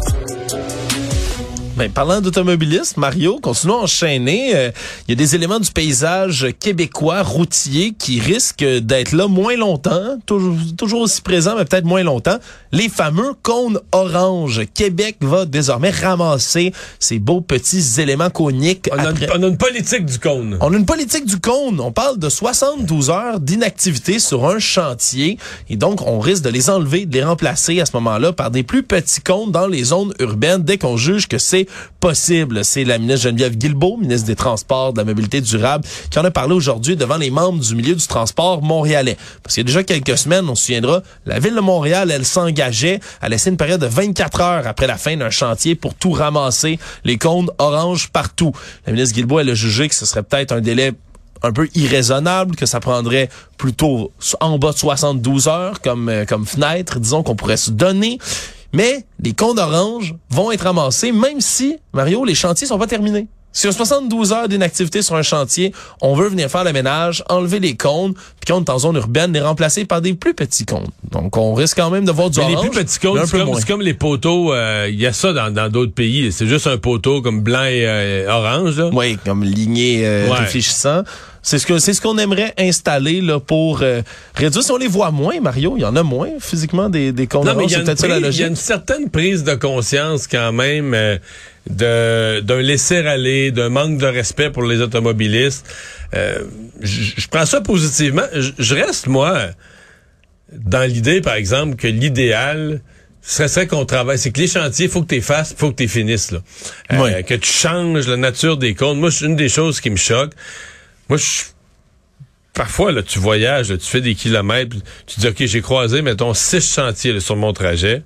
Ben, 1.75 1.91
parlant 1.91 2.21
d'automobilisme, 2.21 3.01
Mario, 3.01 3.37
continuons 3.41 3.79
à 3.79 3.83
enchaîner. 3.83 4.55
Euh, 4.55 4.71
il 5.07 5.11
y 5.11 5.13
a 5.13 5.15
des 5.15 5.35
éléments 5.35 5.59
du 5.59 5.69
paysage 5.71 6.47
québécois 6.57 7.21
routier 7.21 7.93
qui 7.99 8.21
risquent 8.21 8.63
d'être 8.63 9.11
là 9.11 9.27
moins 9.27 9.57
longtemps, 9.57 10.17
toujours, 10.25 10.55
toujours 10.77 11.01
aussi 11.01 11.21
présents, 11.21 11.55
mais 11.57 11.65
peut-être 11.65 11.83
moins 11.83 12.03
longtemps. 12.03 12.37
Les 12.71 12.87
fameux 12.87 13.33
cônes 13.43 13.81
orange. 13.91 14.61
Québec 14.73 15.17
va 15.19 15.43
désormais 15.43 15.89
ramasser 15.89 16.71
ces 16.97 17.19
beaux 17.19 17.41
petits 17.41 17.99
éléments 17.99 18.29
coniques. 18.29 18.89
On, 18.93 18.97
a, 18.97 19.11
on 19.37 19.43
a 19.43 19.47
une 19.47 19.57
politique 19.57 20.05
du 20.05 20.17
cône. 20.17 20.57
On 20.61 20.73
a 20.73 20.77
une 20.77 20.85
politique 20.85 21.25
du 21.25 21.39
cône. 21.39 21.81
On 21.81 21.91
parle 21.91 22.19
de 22.19 22.29
72 22.29 23.09
heures 23.09 23.41
d'inactivité 23.41 24.19
sur 24.19 24.47
un 24.47 24.59
chantier. 24.59 25.37
Et 25.69 25.75
donc, 25.75 26.01
on 26.07 26.19
risque 26.19 26.43
de 26.43 26.49
les 26.49 26.69
enlever, 26.69 27.05
de 27.05 27.13
les 27.13 27.23
remplacer 27.25 27.81
à 27.81 27.85
ce 27.85 27.91
moment-là 27.95 28.31
par 28.31 28.49
des 28.49 28.63
plus 28.63 28.83
petits 28.83 29.19
cônes 29.19 29.51
dans 29.51 29.67
les 29.67 29.83
zones 29.83 30.13
urbaines 30.19 30.63
dès 30.63 30.77
qu'on 30.77 30.95
juge 30.95 31.27
que 31.27 31.37
c'est 31.37 31.64
possible. 31.99 32.63
C'est 32.63 32.83
la 32.83 32.97
ministre 32.97 33.23
Geneviève 33.23 33.57
Guilbeault, 33.57 33.97
ministre 33.97 34.27
des 34.27 34.35
Transports, 34.35 34.93
de 34.93 34.99
la 34.99 35.05
Mobilité 35.05 35.41
durable, 35.41 35.85
qui 36.09 36.19
en 36.19 36.23
a 36.23 36.31
parlé 36.31 36.53
aujourd'hui 36.53 36.95
devant 36.95 37.17
les 37.17 37.31
membres 37.31 37.59
du 37.59 37.75
milieu 37.75 37.95
du 37.95 38.07
transport 38.07 38.61
montréalais. 38.61 39.17
Parce 39.43 39.55
qu'il 39.55 39.61
y 39.61 39.65
a 39.65 39.67
déjà 39.67 39.83
quelques 39.83 40.17
semaines, 40.17 40.49
on 40.49 40.55
se 40.55 40.65
souviendra, 40.65 41.01
la 41.25 41.39
ville 41.39 41.55
de 41.55 41.61
Montréal, 41.61 42.11
elle 42.11 42.25
s'engageait 42.25 42.99
à 43.21 43.29
laisser 43.29 43.49
une 43.49 43.57
période 43.57 43.81
de 43.81 43.87
24 43.87 44.41
heures 44.41 44.67
après 44.67 44.87
la 44.87 44.97
fin 44.97 45.17
d'un 45.17 45.29
chantier 45.29 45.75
pour 45.75 45.93
tout 45.93 46.11
ramasser, 46.11 46.79
les 47.03 47.17
cônes 47.17 47.49
orange 47.57 48.09
partout. 48.09 48.51
La 48.85 48.93
ministre 48.93 49.15
Guilbeault, 49.15 49.39
elle 49.39 49.49
a 49.49 49.55
jugé 49.55 49.89
que 49.89 49.95
ce 49.95 50.05
serait 50.05 50.23
peut-être 50.23 50.51
un 50.51 50.61
délai 50.61 50.93
un 51.45 51.51
peu 51.51 51.67
irraisonnable, 51.75 52.55
que 52.55 52.65
ça 52.65 52.79
prendrait 52.79 53.29
plutôt 53.57 54.11
en 54.39 54.57
bas 54.57 54.71
de 54.71 54.77
72 54.77 55.47
heures 55.47 55.81
comme, 55.81 56.09
euh, 56.09 56.25
comme 56.25 56.45
fenêtre, 56.45 56.99
disons, 56.99 57.23
qu'on 57.23 57.35
pourrait 57.35 57.57
se 57.57 57.71
donner. 57.71 58.19
Mais 58.75 59.05
les 59.23 59.33
comptes 59.33 59.57
orange 59.57 60.15
vont 60.29 60.51
être 60.51 60.63
ramassés, 60.63 61.11
même 61.11 61.39
si, 61.39 61.77
Mario, 61.93 62.25
les 62.25 62.35
chantiers 62.35 62.67
sont 62.67 62.77
pas 62.77 62.87
terminés. 62.87 63.27
Sur 63.53 63.71
72 63.71 64.33
heures 64.33 64.49
d'inactivité 64.49 65.01
sur 65.01 65.15
un 65.15 65.21
chantier, 65.21 65.71
on 66.01 66.13
veut 66.13 66.27
venir 66.27 66.51
faire 66.51 66.65
le 66.65 66.73
ménage, 66.73 67.23
enlever 67.29 67.61
les 67.61 67.77
cônes, 67.77 68.13
puis 68.13 68.47
quand 68.47 68.57
on 68.57 68.63
est 68.65 68.69
en 68.69 68.79
zone 68.79 68.97
urbaine, 68.97 69.31
les 69.31 69.39
remplacer 69.39 69.85
par 69.85 70.01
des 70.01 70.13
plus 70.13 70.33
petits 70.33 70.65
cônes. 70.65 70.89
Donc, 71.09 71.37
on 71.37 71.53
risque 71.53 71.77
quand 71.77 71.89
même 71.89 72.03
de 72.03 72.11
voir 72.11 72.29
du 72.29 72.37
mais 72.41 72.49
les 72.49 72.57
plus 72.57 72.71
petits 72.71 72.99
cônes, 72.99 73.25
c'est 73.25 73.65
comme, 73.65 73.81
les 73.81 73.93
poteaux, 73.93 74.53
euh, 74.53 74.89
il 74.89 74.99
y 74.99 75.07
a 75.07 75.13
ça 75.13 75.31
dans 75.31 75.71
d'autres 75.71 75.93
pays. 75.93 76.33
C'est 76.33 76.47
juste 76.47 76.67
un 76.67 76.77
poteau 76.77 77.21
comme 77.21 77.39
blanc 77.39 77.63
et 77.63 77.87
euh, 77.87 78.29
orange. 78.29 78.77
Là. 78.77 78.89
Oui, 78.91 79.17
comme 79.23 79.45
ligné 79.45 80.05
euh, 80.05 80.27
réfléchissant. 80.29 81.03
C'est 81.45 81.59
ce 81.59 81.67
que 81.67 81.77
c'est 81.77 81.93
ce 81.93 82.01
qu'on 82.01 82.17
aimerait 82.17 82.55
installer 82.57 83.21
là 83.21 83.39
pour 83.39 83.83
euh, 83.83 84.01
réduire. 84.33 84.63
Si 84.63 84.71
on 84.71 84.77
les 84.77 84.87
voit 84.87 85.11
moins, 85.11 85.39
Mario, 85.39 85.75
il 85.77 85.81
y 85.81 85.85
en 85.85 85.95
a 85.95 86.01
moins 86.01 86.31
physiquement 86.39 86.89
des 86.89 87.11
des 87.11 87.29
Non, 87.31 87.53
mais 87.55 87.65
il 87.65 87.71
y, 87.71 88.43
a 88.43 88.47
une 88.47 88.55
certaine 88.55 89.11
prise 89.11 89.43
de 89.43 89.53
conscience 89.53 90.25
quand 90.25 90.51
même 90.51 90.95
euh, 90.95 91.19
de 91.69 92.39
d'un 92.39 92.61
laisser 92.61 92.97
aller, 92.97 93.51
d'un 93.51 93.69
manque 93.69 93.99
de 93.99 94.07
respect 94.07 94.49
pour 94.49 94.63
les 94.63 94.81
automobilistes. 94.81 95.67
Euh, 96.15 96.45
je 96.81 97.27
prends 97.27 97.45
ça 97.45 97.61
positivement. 97.61 98.23
Je 98.33 98.73
reste 98.73 99.05
moi 99.05 99.49
dans 100.51 100.89
l'idée, 100.89 101.21
par 101.21 101.35
exemple, 101.35 101.75
que 101.75 101.87
l'idéal 101.87 102.81
ce 103.21 103.47
serait 103.47 103.67
qu'on 103.67 103.85
travaille. 103.85 104.17
C'est 104.17 104.31
que 104.31 104.39
les 104.39 104.47
chantiers, 104.47 104.87
faut 104.87 105.01
que 105.01 105.13
tu 105.13 105.21
fasses, 105.21 105.53
faut 105.57 105.71
que 105.71 105.83
tu 105.83 105.87
finisses. 105.87 106.31
Là. 106.31 106.39
Euh, 106.93 107.21
que 107.23 107.33
tu 107.33 107.51
changes 107.51 108.07
la 108.07 108.17
nature 108.17 108.57
des 108.57 108.75
comptes. 108.75 108.97
Moi, 108.97 109.11
c'est 109.11 109.25
une 109.25 109.35
des 109.35 109.49
choses 109.49 109.79
qui 109.79 109.89
me 109.89 109.95
choque. 109.95 110.31
Moi, 111.09 111.17
je 111.17 111.55
parfois, 112.55 112.91
là, 112.91 113.03
tu 113.03 113.19
voyages, 113.19 113.67
tu 113.67 113.85
fais 113.85 114.01
des 114.01 114.15
kilomètres, 114.15 114.75
tu 115.05 115.19
dis, 115.19 115.27
OK, 115.27 115.45
j'ai 115.45 115.61
croisé, 115.61 116.01
mettons, 116.01 116.33
six 116.33 116.73
chantiers 116.73 117.19
sur 117.19 117.35
mon 117.35 117.53
trajet, 117.53 118.01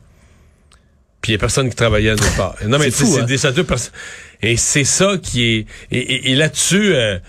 puis 1.21 1.31
il 1.31 1.35
n'y 1.35 1.39
a 1.39 1.39
personne 1.39 1.69
qui 1.69 1.75
travaillait 1.75 2.09
à 2.09 2.15
nulle 2.15 2.35
part. 2.35 2.55
Non, 2.65 2.79
mais 2.79 2.91
c'est 2.91 3.21
hein? 3.21 3.23
des 3.23 3.39
Et 4.41 4.57
c'est 4.57 4.83
ça 4.83 5.17
qui 5.21 5.43
est... 5.43 5.65
Et, 5.91 6.35
là-dessus, 6.35 6.95
euh, 6.95 7.19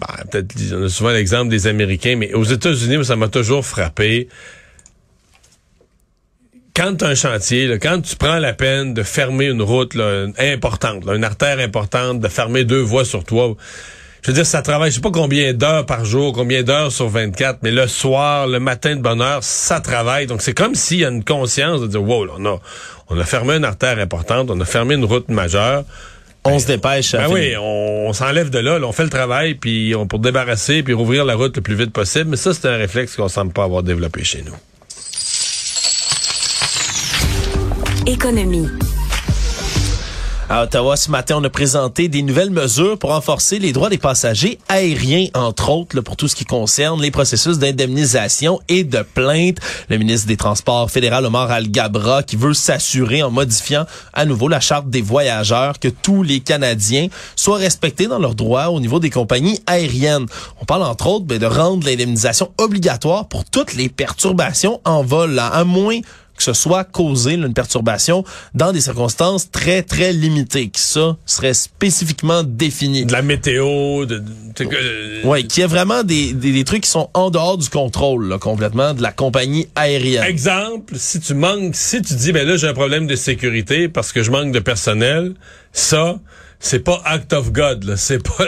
ben, 0.00 0.24
peut-être, 0.30 0.54
on 0.72 0.84
a 0.84 0.88
souvent 0.88 1.10
l'exemple 1.10 1.50
des 1.50 1.66
Américains, 1.66 2.16
mais 2.16 2.32
aux 2.32 2.44
États-Unis, 2.44 3.04
ça 3.04 3.16
m'a 3.16 3.28
toujours 3.28 3.66
frappé. 3.66 4.28
Quand 6.76 6.94
tu 6.96 7.04
as 7.04 7.08
un 7.08 7.14
chantier, 7.16 7.76
quand 7.82 8.00
tu 8.02 8.14
prends 8.14 8.38
la 8.38 8.52
peine 8.52 8.94
de 8.94 9.02
fermer 9.02 9.46
une 9.46 9.62
route 9.62 9.96
importante, 10.38 11.04
une 11.12 11.24
artère 11.24 11.58
importante, 11.58 12.20
de 12.20 12.28
fermer 12.28 12.64
deux 12.64 12.80
voies 12.80 13.04
sur 13.04 13.24
toi, 13.24 13.56
je 14.22 14.30
veux 14.30 14.34
dire, 14.34 14.46
ça 14.46 14.62
travaille, 14.62 14.90
je 14.90 14.96
sais 14.96 15.00
pas 15.00 15.10
combien 15.10 15.52
d'heures 15.52 15.86
par 15.86 16.04
jour, 16.04 16.32
combien 16.32 16.62
d'heures 16.62 16.92
sur 16.92 17.08
24, 17.08 17.60
mais 17.62 17.70
le 17.70 17.86
soir, 17.86 18.46
le 18.46 18.60
matin 18.60 18.96
de 18.96 19.00
bonne 19.00 19.22
heure, 19.22 19.42
ça 19.44 19.80
travaille. 19.80 20.26
Donc, 20.26 20.42
c'est 20.42 20.54
comme 20.54 20.74
s'il 20.74 20.98
y 20.98 21.04
a 21.04 21.08
une 21.08 21.24
conscience 21.24 21.80
de 21.80 21.86
dire, 21.86 22.02
wow, 22.02 22.24
là, 22.24 22.32
on, 22.38 22.46
a, 22.46 22.58
on 23.08 23.18
a 23.18 23.24
fermé 23.24 23.54
une 23.54 23.64
artère 23.64 23.98
importante, 23.98 24.50
on 24.50 24.60
a 24.60 24.64
fermé 24.64 24.94
une 24.94 25.04
route 25.04 25.28
majeure. 25.28 25.84
On 26.44 26.58
se 26.58 26.66
dépêche. 26.66 27.12
Ben 27.12 27.28
oui, 27.28 27.54
on, 27.60 28.12
s'enlève 28.12 28.48
de 28.48 28.58
là, 28.58 28.78
on 28.82 28.92
fait 28.92 29.02
le 29.02 29.10
travail 29.10 29.54
puis 29.54 29.94
on, 29.94 30.06
pour 30.06 30.18
débarrasser 30.18 30.82
puis 30.82 30.94
rouvrir 30.94 31.24
la 31.24 31.34
route 31.34 31.54
le 31.56 31.62
plus 31.62 31.74
vite 31.74 31.92
possible. 31.92 32.30
Mais 32.30 32.36
ça, 32.36 32.54
c'est 32.54 32.66
un 32.68 32.76
réflexe 32.76 33.16
qu'on 33.16 33.28
semble 33.28 33.52
pas 33.52 33.64
avoir 33.64 33.82
développé 33.82 34.24
chez 34.24 34.42
nous. 34.42 34.54
Économie. 38.06 38.68
À 40.50 40.62
Ottawa, 40.62 40.96
ce 40.96 41.10
matin, 41.10 41.34
on 41.36 41.44
a 41.44 41.50
présenté 41.50 42.08
des 42.08 42.22
nouvelles 42.22 42.48
mesures 42.48 42.98
pour 42.98 43.10
renforcer 43.10 43.58
les 43.58 43.74
droits 43.74 43.90
des 43.90 43.98
passagers 43.98 44.58
aériens, 44.70 45.26
entre 45.34 45.68
autres, 45.68 46.00
pour 46.00 46.16
tout 46.16 46.26
ce 46.26 46.34
qui 46.34 46.46
concerne 46.46 47.02
les 47.02 47.10
processus 47.10 47.58
d'indemnisation 47.58 48.58
et 48.66 48.82
de 48.82 49.02
plainte. 49.02 49.58
Le 49.90 49.98
ministre 49.98 50.26
des 50.26 50.38
Transports 50.38 50.90
fédéral, 50.90 51.26
Omar 51.26 51.50
Al-Gabra, 51.50 52.22
qui 52.22 52.36
veut 52.36 52.54
s'assurer, 52.54 53.22
en 53.22 53.30
modifiant 53.30 53.84
à 54.14 54.24
nouveau 54.24 54.48
la 54.48 54.58
charte 54.58 54.88
des 54.88 55.02
voyageurs, 55.02 55.78
que 55.78 55.88
tous 55.88 56.22
les 56.22 56.40
Canadiens 56.40 57.08
soient 57.36 57.58
respectés 57.58 58.06
dans 58.06 58.18
leurs 58.18 58.34
droits 58.34 58.70
au 58.70 58.80
niveau 58.80 59.00
des 59.00 59.10
compagnies 59.10 59.60
aériennes. 59.66 60.24
On 60.62 60.64
parle, 60.64 60.84
entre 60.84 61.08
autres, 61.08 61.26
ben, 61.26 61.38
de 61.38 61.44
rendre 61.44 61.86
l'indemnisation 61.86 62.52
obligatoire 62.56 63.28
pour 63.28 63.44
toutes 63.44 63.74
les 63.74 63.90
perturbations 63.90 64.80
en 64.86 65.02
vol, 65.02 65.38
à 65.38 65.62
moins 65.64 66.00
que 66.38 66.44
ce 66.44 66.52
soit 66.52 66.84
causé 66.84 67.36
là, 67.36 67.46
une 67.46 67.54
perturbation 67.54 68.24
dans 68.54 68.72
des 68.72 68.80
circonstances 68.80 69.50
très, 69.50 69.82
très 69.82 70.12
limitées, 70.12 70.68
que 70.68 70.78
ça 70.78 71.16
serait 71.26 71.54
spécifiquement 71.54 72.42
défini. 72.42 73.04
De 73.04 73.12
la 73.12 73.22
météo, 73.22 74.06
de... 74.06 74.18
de, 74.18 74.64
de 74.64 75.26
Oui, 75.26 75.46
qu'il 75.46 75.60
y 75.60 75.64
ait 75.64 75.68
vraiment 75.68 76.02
des, 76.02 76.32
des, 76.32 76.52
des, 76.52 76.64
trucs 76.64 76.84
qui 76.84 76.90
sont 76.90 77.10
en 77.14 77.30
dehors 77.30 77.58
du 77.58 77.68
contrôle, 77.68 78.28
là, 78.28 78.38
complètement, 78.38 78.94
de 78.94 79.02
la 79.02 79.12
compagnie 79.12 79.68
aérienne. 79.74 80.22
Exemple, 80.22 80.94
si 80.96 81.20
tu 81.20 81.34
manques, 81.34 81.74
si 81.74 82.00
tu 82.02 82.14
dis, 82.14 82.32
ben 82.32 82.46
là, 82.46 82.56
j'ai 82.56 82.68
un 82.68 82.74
problème 82.74 83.06
de 83.06 83.16
sécurité 83.16 83.88
parce 83.88 84.12
que 84.12 84.22
je 84.22 84.30
manque 84.30 84.52
de 84.52 84.60
personnel, 84.60 85.34
ça, 85.72 86.18
c'est 86.60 86.80
pas 86.80 87.00
act 87.04 87.32
of 87.32 87.52
God, 87.52 87.84
là. 87.84 87.96
C'est 87.96 88.22
pas. 88.22 88.46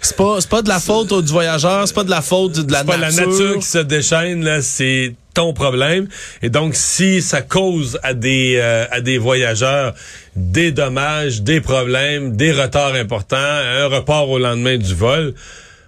c'est 0.00 0.16
pas, 0.16 0.40
c'est 0.40 0.50
pas 0.50 0.62
de 0.62 0.68
la 0.68 0.80
faute 0.80 1.12
du 1.24 1.32
voyageur, 1.32 1.86
c'est 1.88 1.94
pas 1.94 2.04
de 2.04 2.10
la 2.10 2.22
faute 2.22 2.52
de 2.52 2.72
la 2.72 2.84
nature. 2.84 2.94
C'est 2.94 3.00
pas 3.00 3.10
la 3.10 3.26
nature 3.26 3.58
qui 3.58 3.66
se 3.66 3.78
déchaîne, 3.78 4.44
là. 4.44 4.62
C'est 4.62 5.14
ton 5.34 5.52
problème. 5.52 6.08
Et 6.42 6.48
donc, 6.48 6.74
si 6.74 7.20
ça 7.20 7.42
cause 7.42 7.98
à 8.02 8.14
des, 8.14 8.58
euh, 8.58 8.86
à 8.90 9.00
des 9.00 9.18
voyageurs 9.18 9.94
des 10.34 10.70
dommages, 10.70 11.42
des 11.42 11.60
problèmes, 11.60 12.36
des 12.36 12.52
retards 12.52 12.94
importants, 12.94 13.36
un 13.36 13.86
report 13.86 14.28
au 14.30 14.38
lendemain 14.38 14.76
du 14.76 14.94
vol, 14.94 15.34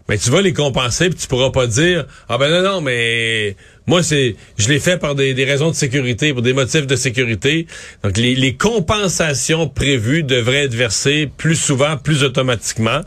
ben, 0.09 0.19
tu 0.19 0.31
vas 0.31 0.41
les 0.41 0.55
compenser 0.55 1.11
puis 1.11 1.19
tu 1.19 1.27
pourras 1.29 1.51
pas 1.51 1.67
dire, 1.67 2.07
ah 2.31 2.39
ben 2.39 2.51
non, 2.51 2.63
non, 2.63 2.81
mais 2.81 3.57
moi, 3.89 4.03
c'est, 4.03 4.37
je 4.59 4.69
l'ai 4.69 4.79
fait 4.79 4.99
par 4.99 5.15
des, 5.15 5.33
des, 5.33 5.47
raisons 5.47 5.71
de 5.71 5.75
sécurité, 5.75 6.35
pour 6.35 6.43
des 6.43 6.53
motifs 6.53 6.87
de 6.87 6.95
sécurité. 6.95 7.67
Donc, 8.05 8.19
les, 8.19 8.35
les 8.35 8.55
compensations 8.55 9.67
prévues 9.67 10.23
devraient 10.23 10.65
être 10.65 10.75
versées 10.75 11.31
plus 11.39 11.57
souvent, 11.57 11.97
plus 11.97 12.23
automatiquement. 12.23 13.01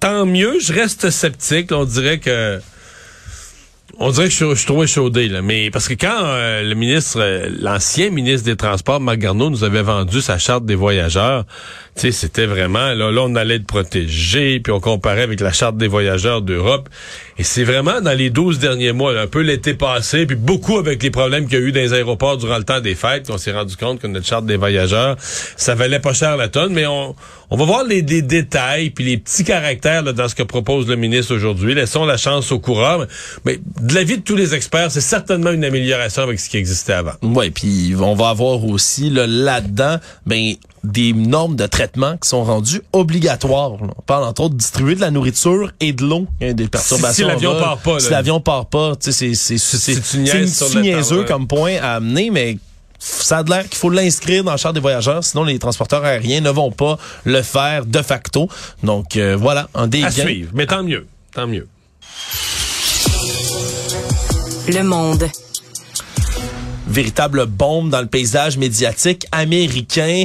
Tant 0.00 0.26
mieux, 0.26 0.58
je 0.60 0.72
reste 0.72 1.10
sceptique. 1.10 1.70
on 1.70 1.84
dirait 1.84 2.18
que 2.18 2.60
on 4.00 4.10
dirait 4.10 4.28
que 4.28 4.32
je, 4.32 4.54
suis 4.54 4.66
trop 4.66 4.84
échaudé, 4.84 5.28
là. 5.28 5.42
Mais 5.42 5.70
parce 5.70 5.88
que 5.88 5.94
quand 5.94 6.20
euh, 6.22 6.62
le 6.62 6.74
ministre, 6.76 7.18
euh, 7.20 7.48
l'ancien 7.60 8.10
ministre 8.10 8.44
des 8.44 8.54
Transports, 8.54 9.00
Marc 9.00 9.18
Garneau, 9.18 9.50
nous 9.50 9.64
avait 9.64 9.82
vendu 9.82 10.20
sa 10.20 10.38
charte 10.38 10.64
des 10.64 10.76
voyageurs, 10.76 11.44
tu 11.96 12.02
sais, 12.02 12.12
c'était 12.12 12.46
vraiment, 12.46 12.94
là, 12.94 13.10
là, 13.10 13.22
on 13.22 13.34
allait 13.34 13.56
être 13.56 13.66
protégé, 13.66 14.60
puis 14.60 14.72
on 14.72 14.78
comparait 14.78 15.22
avec 15.22 15.40
la 15.40 15.52
charte 15.52 15.76
des 15.76 15.88
voyageurs 15.88 16.42
d'Europe. 16.42 16.88
Et 17.38 17.44
c'est 17.44 17.62
vraiment 17.62 18.00
dans 18.00 18.16
les 18.16 18.30
12 18.30 18.58
derniers 18.58 18.90
mois, 18.90 19.16
un 19.16 19.28
peu 19.28 19.40
l'été 19.40 19.74
passé, 19.74 20.26
puis 20.26 20.34
beaucoup 20.34 20.76
avec 20.76 21.00
les 21.04 21.10
problèmes 21.12 21.46
qu'il 21.46 21.60
y 21.60 21.62
a 21.62 21.64
eu 21.64 21.70
dans 21.70 21.80
les 21.80 21.92
aéroports 21.92 22.36
durant 22.36 22.58
le 22.58 22.64
temps 22.64 22.80
des 22.80 22.96
fêtes, 22.96 23.28
qu'on 23.28 23.38
s'est 23.38 23.52
rendu 23.52 23.76
compte 23.76 24.00
que 24.00 24.08
notre 24.08 24.26
charte 24.26 24.44
des 24.44 24.56
voyageurs, 24.56 25.16
ça 25.20 25.76
valait 25.76 26.00
pas 26.00 26.12
cher 26.12 26.36
la 26.36 26.48
tonne, 26.48 26.72
mais 26.72 26.86
on, 26.86 27.14
va 27.48 27.64
voir 27.64 27.84
les, 27.84 28.02
détails, 28.02 28.90
puis 28.90 29.04
les 29.04 29.18
petits 29.18 29.44
caractères 29.44 30.02
là, 30.02 30.12
dans 30.12 30.26
ce 30.26 30.34
que 30.34 30.42
propose 30.42 30.88
le 30.88 30.96
ministre 30.96 31.32
aujourd'hui. 31.32 31.74
Laissons 31.74 32.04
la 32.04 32.16
chance 32.16 32.50
au 32.50 32.58
coureur. 32.58 33.06
Mais 33.44 33.60
de 33.80 33.94
l'avis 33.94 34.18
de 34.18 34.22
tous 34.22 34.36
les 34.36 34.56
experts, 34.56 34.90
c'est 34.90 35.00
certainement 35.00 35.52
une 35.52 35.64
amélioration 35.64 36.22
avec 36.22 36.40
ce 36.40 36.50
qui 36.50 36.56
existait 36.56 36.94
avant. 36.94 37.14
Oui, 37.22 37.50
puis 37.50 37.94
on 38.00 38.16
va 38.16 38.30
avoir 38.30 38.64
aussi 38.64 39.10
là-dedans, 39.10 39.98
ben 40.26 40.54
des 40.84 41.12
normes 41.12 41.56
de 41.56 41.66
traitement 41.66 42.16
qui 42.16 42.28
sont 42.28 42.44
rendues 42.44 42.82
obligatoires. 42.92 43.72
On 43.72 44.02
parle 44.06 44.24
entre 44.24 44.42
autres 44.42 44.54
de 44.54 44.58
distribuer 44.58 44.94
de 44.94 45.00
la 45.00 45.10
nourriture 45.10 45.72
et 45.80 45.92
de 45.92 46.04
l'eau. 46.04 46.26
Il 46.40 46.46
y 46.46 46.50
a 46.50 46.52
des 46.52 46.68
perturbations. 46.68 47.10
Si, 47.10 47.22
si 47.22 47.24
l'avion 47.24 47.58
part 47.58 47.78
pas. 47.78 47.94
Là. 47.94 48.00
Si 48.00 48.10
l'avion 48.10 48.40
part 48.40 48.66
pas, 48.66 48.92
c'est 49.00 49.12
c'est 49.34 49.58
c'est 49.58 50.80
niaiseux 50.80 51.24
comme 51.24 51.46
point 51.46 51.76
à 51.80 51.96
amener, 51.96 52.30
mais 52.30 52.58
ça 52.98 53.38
a 53.38 53.42
l'air 53.42 53.68
qu'il 53.68 53.78
faut 53.78 53.90
l'inscrire 53.90 54.44
dans 54.44 54.52
le 54.52 54.58
charte 54.58 54.74
des 54.74 54.80
voyageurs, 54.80 55.22
sinon 55.22 55.44
les 55.44 55.58
transporteurs 55.58 56.04
aériens 56.04 56.40
ne 56.40 56.50
vont 56.50 56.72
pas 56.72 56.98
le 57.24 57.42
faire 57.42 57.86
de 57.86 58.02
facto. 58.02 58.48
Donc 58.82 59.16
euh, 59.16 59.36
voilà, 59.36 59.68
un 59.74 59.86
des 59.86 60.02
À 60.02 60.10
suivre, 60.10 60.50
mais 60.54 60.66
tant 60.66 60.82
mieux, 60.82 61.06
tant 61.32 61.46
mieux. 61.46 61.68
Le 64.68 64.82
monde 64.82 65.28
véritable 66.88 67.46
bombe 67.46 67.90
dans 67.90 68.00
le 68.00 68.06
paysage 68.06 68.56
médiatique 68.56 69.26
américain. 69.30 70.24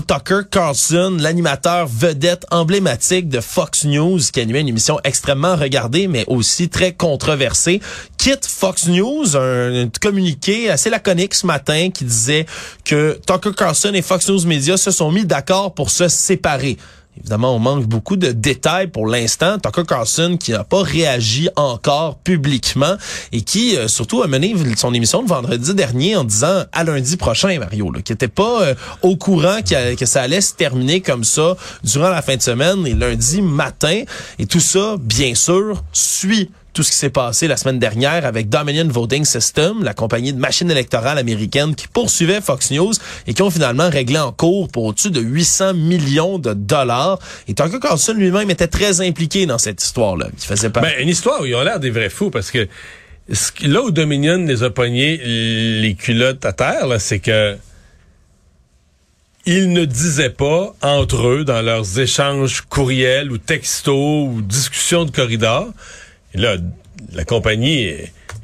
Tucker 0.00 0.40
Carlson, 0.50 1.16
l'animateur 1.20 1.86
vedette 1.86 2.46
emblématique 2.50 3.28
de 3.28 3.40
Fox 3.40 3.84
News, 3.84 4.18
qui 4.32 4.40
animait 4.40 4.60
une 4.60 4.68
émission 4.68 4.98
extrêmement 5.04 5.56
regardée, 5.56 6.08
mais 6.08 6.24
aussi 6.26 6.68
très 6.68 6.92
controversée, 6.92 7.80
quitte 8.18 8.46
Fox 8.46 8.88
News, 8.88 9.36
un, 9.36 9.88
communiqué 10.00 10.70
assez 10.70 10.90
laconique 10.90 11.34
ce 11.34 11.46
matin 11.46 11.90
qui 11.90 12.04
disait 12.04 12.46
que 12.84 13.20
Tucker 13.26 13.54
Carlson 13.56 13.92
et 13.94 14.02
Fox 14.02 14.28
News 14.28 14.46
Media 14.46 14.76
se 14.76 14.90
sont 14.90 15.12
mis 15.12 15.24
d'accord 15.24 15.74
pour 15.74 15.90
se 15.90 16.08
séparer. 16.08 16.76
Évidemment, 17.18 17.54
on 17.54 17.60
manque 17.60 17.86
beaucoup 17.86 18.16
de 18.16 18.32
détails 18.32 18.88
pour 18.88 19.06
l'instant. 19.06 19.58
Tucker 19.58 19.84
Carlson 19.86 20.36
qui 20.38 20.50
n'a 20.50 20.64
pas 20.64 20.82
réagi 20.82 21.48
encore 21.54 22.18
publiquement 22.18 22.96
et 23.32 23.42
qui 23.42 23.76
euh, 23.76 23.86
surtout 23.86 24.22
a 24.22 24.26
mené 24.26 24.54
son 24.76 24.92
émission 24.92 25.22
de 25.22 25.28
vendredi 25.28 25.74
dernier 25.74 26.16
en 26.16 26.24
disant 26.24 26.64
à 26.72 26.82
lundi 26.82 27.16
prochain, 27.16 27.58
Mario, 27.58 27.92
là, 27.92 28.02
qui 28.02 28.12
était 28.12 28.28
pas 28.28 28.62
euh, 28.62 28.74
au 29.02 29.16
courant 29.16 29.58
que 29.62 30.06
ça 30.06 30.22
allait 30.22 30.40
se 30.40 30.54
terminer 30.54 31.00
comme 31.00 31.24
ça 31.24 31.56
durant 31.84 32.08
la 32.10 32.20
fin 32.20 32.36
de 32.36 32.42
semaine 32.42 32.86
et 32.86 32.94
lundi 32.94 33.42
matin. 33.42 34.02
Et 34.38 34.46
tout 34.46 34.60
ça, 34.60 34.96
bien 35.00 35.34
sûr, 35.34 35.84
suit 35.92 36.50
tout 36.74 36.82
ce 36.82 36.90
qui 36.90 36.96
s'est 36.96 37.10
passé 37.10 37.46
la 37.46 37.56
semaine 37.56 37.78
dernière 37.78 38.26
avec 38.26 38.48
Dominion 38.48 38.88
Voting 38.88 39.24
System, 39.24 39.84
la 39.84 39.94
compagnie 39.94 40.32
de 40.32 40.38
machines 40.38 40.70
électorales 40.70 41.18
américaine 41.18 41.76
qui 41.76 41.86
poursuivait 41.86 42.40
Fox 42.40 42.72
News 42.72 42.92
et 43.28 43.32
qui 43.32 43.42
ont 43.42 43.50
finalement 43.50 43.88
réglé 43.88 44.18
en 44.18 44.32
cours 44.32 44.68
pour 44.68 44.84
au-dessus 44.84 45.12
de 45.12 45.20
800 45.20 45.74
millions 45.74 46.38
de 46.40 46.52
dollars. 46.52 47.20
Et 47.46 47.54
Tucker 47.54 47.78
Carlson 47.80 48.14
lui-même 48.14 48.50
était 48.50 48.66
très 48.66 49.00
impliqué 49.00 49.46
dans 49.46 49.58
cette 49.58 49.82
histoire-là. 49.82 50.26
Il 50.36 50.44
faisait 50.44 50.68
pas. 50.68 50.80
Ben, 50.80 50.94
une 50.98 51.08
histoire 51.08 51.40
où 51.40 51.46
ils 51.46 51.54
ont 51.54 51.62
l'air 51.62 51.78
des 51.78 51.90
vrais 51.90 52.10
fous 52.10 52.30
parce 52.30 52.50
que 52.50 52.66
là 53.62 53.80
où 53.82 53.92
Dominion 53.92 54.38
les 54.38 54.64
a 54.64 54.70
pognés 54.70 55.16
les 55.16 55.94
culottes 55.94 56.44
à 56.44 56.52
terre, 56.52 56.88
c'est 56.98 57.20
que 57.20 57.56
ils 59.46 59.72
ne 59.72 59.84
disaient 59.84 60.30
pas 60.30 60.74
entre 60.82 61.28
eux 61.28 61.44
dans 61.44 61.62
leurs 61.62 62.00
échanges 62.00 62.62
courriels 62.62 63.30
ou 63.30 63.38
textos 63.38 64.28
ou 64.28 64.40
discussions 64.40 65.04
de 65.04 65.10
corridor 65.12 65.68
et 66.34 66.38
là, 66.38 66.56
la 67.12 67.24
compagnie 67.24 67.88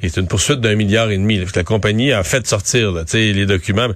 est 0.03 0.17
une 0.17 0.27
poursuite 0.27 0.61
d'un 0.61 0.75
milliard 0.75 1.11
et 1.11 1.17
demi. 1.17 1.41
La 1.55 1.65
compagnie 1.65 2.13
a 2.13 2.23
fait 2.23 2.47
sortir 2.47 2.93
là, 2.93 3.05
les 3.13 3.47
documents. 3.47 3.89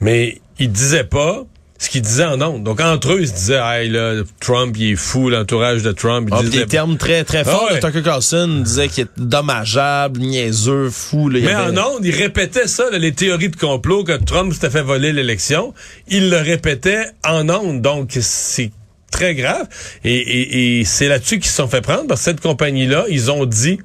Mais 0.00 0.40
il 0.58 0.72
disait 0.72 1.04
pas 1.04 1.44
ce 1.78 1.90
qu'il 1.90 2.02
disait 2.02 2.24
en 2.24 2.40
ondes. 2.40 2.64
Donc, 2.64 2.80
entre 2.80 3.12
eux, 3.12 3.20
ils 3.20 3.28
se 3.28 3.34
disaient, 3.34 3.60
hey, 3.62 3.90
là, 3.90 4.22
Trump, 4.40 4.74
il 4.78 4.92
est 4.92 4.96
fou, 4.96 5.28
l'entourage 5.28 5.82
de 5.82 5.92
Trump. 5.92 6.28
Ah, 6.32 6.42
des 6.42 6.66
termes 6.66 6.96
très, 6.96 7.22
très 7.24 7.44
forts. 7.44 7.68
Ah, 7.70 7.74
ouais. 7.74 7.80
Tucker 7.80 8.02
Carlson 8.02 8.62
disait 8.64 8.88
qu'il 8.88 9.04
est 9.04 9.20
dommageable, 9.20 10.20
niaiseux, 10.20 10.88
fou. 10.88 11.28
Là, 11.28 11.40
Mais 11.42 11.52
avait... 11.52 11.78
en 11.78 11.96
ondes, 11.96 12.04
il 12.04 12.14
répétait 12.14 12.66
ça, 12.66 12.90
là, 12.90 12.98
les 12.98 13.12
théories 13.12 13.50
de 13.50 13.56
complot, 13.56 14.04
que 14.04 14.12
Trump 14.12 14.54
s'était 14.54 14.70
fait 14.70 14.82
voler 14.82 15.12
l'élection. 15.12 15.74
Il 16.08 16.30
le 16.30 16.38
répétait 16.38 17.04
en 17.24 17.48
ondes. 17.50 17.82
Donc, 17.82 18.16
c'est 18.20 18.70
très 19.10 19.34
grave. 19.34 19.66
Et, 20.04 20.82
c'est 20.84 21.08
là-dessus 21.08 21.38
qu'ils 21.38 21.50
se 21.50 21.56
sont 21.56 21.68
fait 21.68 21.80
prendre, 21.80 22.06
parce 22.06 22.20
cette 22.20 22.40
compagnie-là, 22.40 23.06
ils 23.08 23.30
ont 23.30 23.46
dit... 23.46 23.78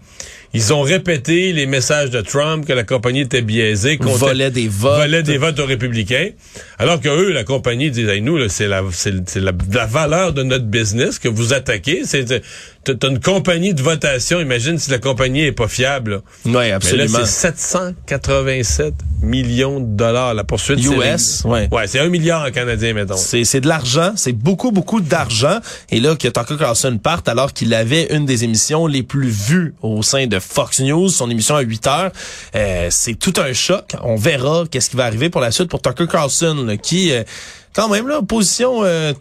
Ils 0.53 0.73
ont 0.73 0.81
répété 0.81 1.53
les 1.53 1.65
messages 1.65 2.09
de 2.09 2.19
Trump 2.19 2.65
que 2.65 2.73
la 2.73 2.83
compagnie 2.83 3.21
était 3.21 3.41
biaisée, 3.41 3.97
qu'on 3.97 4.11
volait 4.11 4.51
des 4.51 4.67
votes, 4.67 4.99
volait 4.99 5.23
des 5.23 5.37
votes 5.37 5.59
aux 5.59 5.65
républicains, 5.65 6.29
alors 6.77 6.99
que 6.99 7.07
eux, 7.07 7.31
la 7.31 7.43
compagnie 7.43 7.89
disait, 7.89 8.17
hey, 8.17 8.21
nous, 8.21 8.49
c'est 8.49 8.67
la, 8.67 8.83
c'est 8.91 9.35
la, 9.35 9.53
la, 9.71 9.85
valeur 9.85 10.33
de 10.33 10.43
notre 10.43 10.65
business 10.65 11.19
que 11.19 11.29
vous 11.29 11.53
attaquez. 11.53 12.01
C'est 12.05 12.41
t'as 12.83 13.09
une 13.09 13.19
compagnie 13.19 13.73
de 13.73 13.81
votation. 13.81 14.39
Imagine 14.39 14.77
si 14.77 14.89
la 14.89 14.99
compagnie 14.99 15.41
est 15.41 15.51
pas 15.51 15.67
fiable. 15.67 16.21
Oui, 16.45 16.71
absolument. 16.71 17.19
C'est 17.23 17.55
787 17.57 18.93
millions 19.21 19.79
de 19.79 19.85
dollars 19.85 20.33
la 20.33 20.43
poursuite. 20.43 20.79
US, 20.83 21.43
ouais. 21.45 21.69
Ouais, 21.71 21.87
c'est 21.87 21.99
un 21.99 22.09
milliard 22.09 22.45
en 22.45 22.51
canadien, 22.51 22.93
mettons. 22.93 23.17
C'est 23.17 23.43
c'est 23.43 23.61
de 23.61 23.67
l'argent, 23.67 24.13
c'est 24.15 24.33
beaucoup 24.33 24.71
beaucoup 24.71 24.99
d'argent. 24.99 25.59
Et 25.91 25.99
là, 25.99 26.15
que 26.15 26.27
Tucker 26.27 26.57
Carlson 26.57 26.97
parte 27.01 27.29
alors 27.29 27.53
qu'il 27.53 27.73
avait 27.73 28.13
une 28.15 28.25
des 28.25 28.43
émissions 28.43 28.87
les 28.87 29.03
plus 29.03 29.29
vues 29.29 29.75
au 29.81 30.01
sein 30.01 30.27
de 30.27 30.39
Fox 30.41 30.80
News, 30.80 31.10
son 31.10 31.30
émission 31.30 31.56
à 31.56 31.62
8 31.62 31.88
heures. 31.88 32.12
Euh, 32.56 32.88
c'est 32.89 33.15
tout 33.15 33.34
un 33.38 33.54
choc. 33.54 33.95
On 34.04 34.15
verra 34.15 34.65
qu'est-ce 34.69 34.89
qui 34.89 34.97
va 34.97 35.06
arriver 35.06 35.30
pour 35.30 35.41
la 35.41 35.51
suite 35.51 35.69
pour 35.69 35.82
Tucker 35.82 36.08
Carlson, 36.08 36.77
qui 36.82 37.12
euh, 37.12 37.23
quand 37.73 37.88
même, 37.89 38.07
là, 38.07 38.21
position 38.21 38.81
euh, 38.84 39.13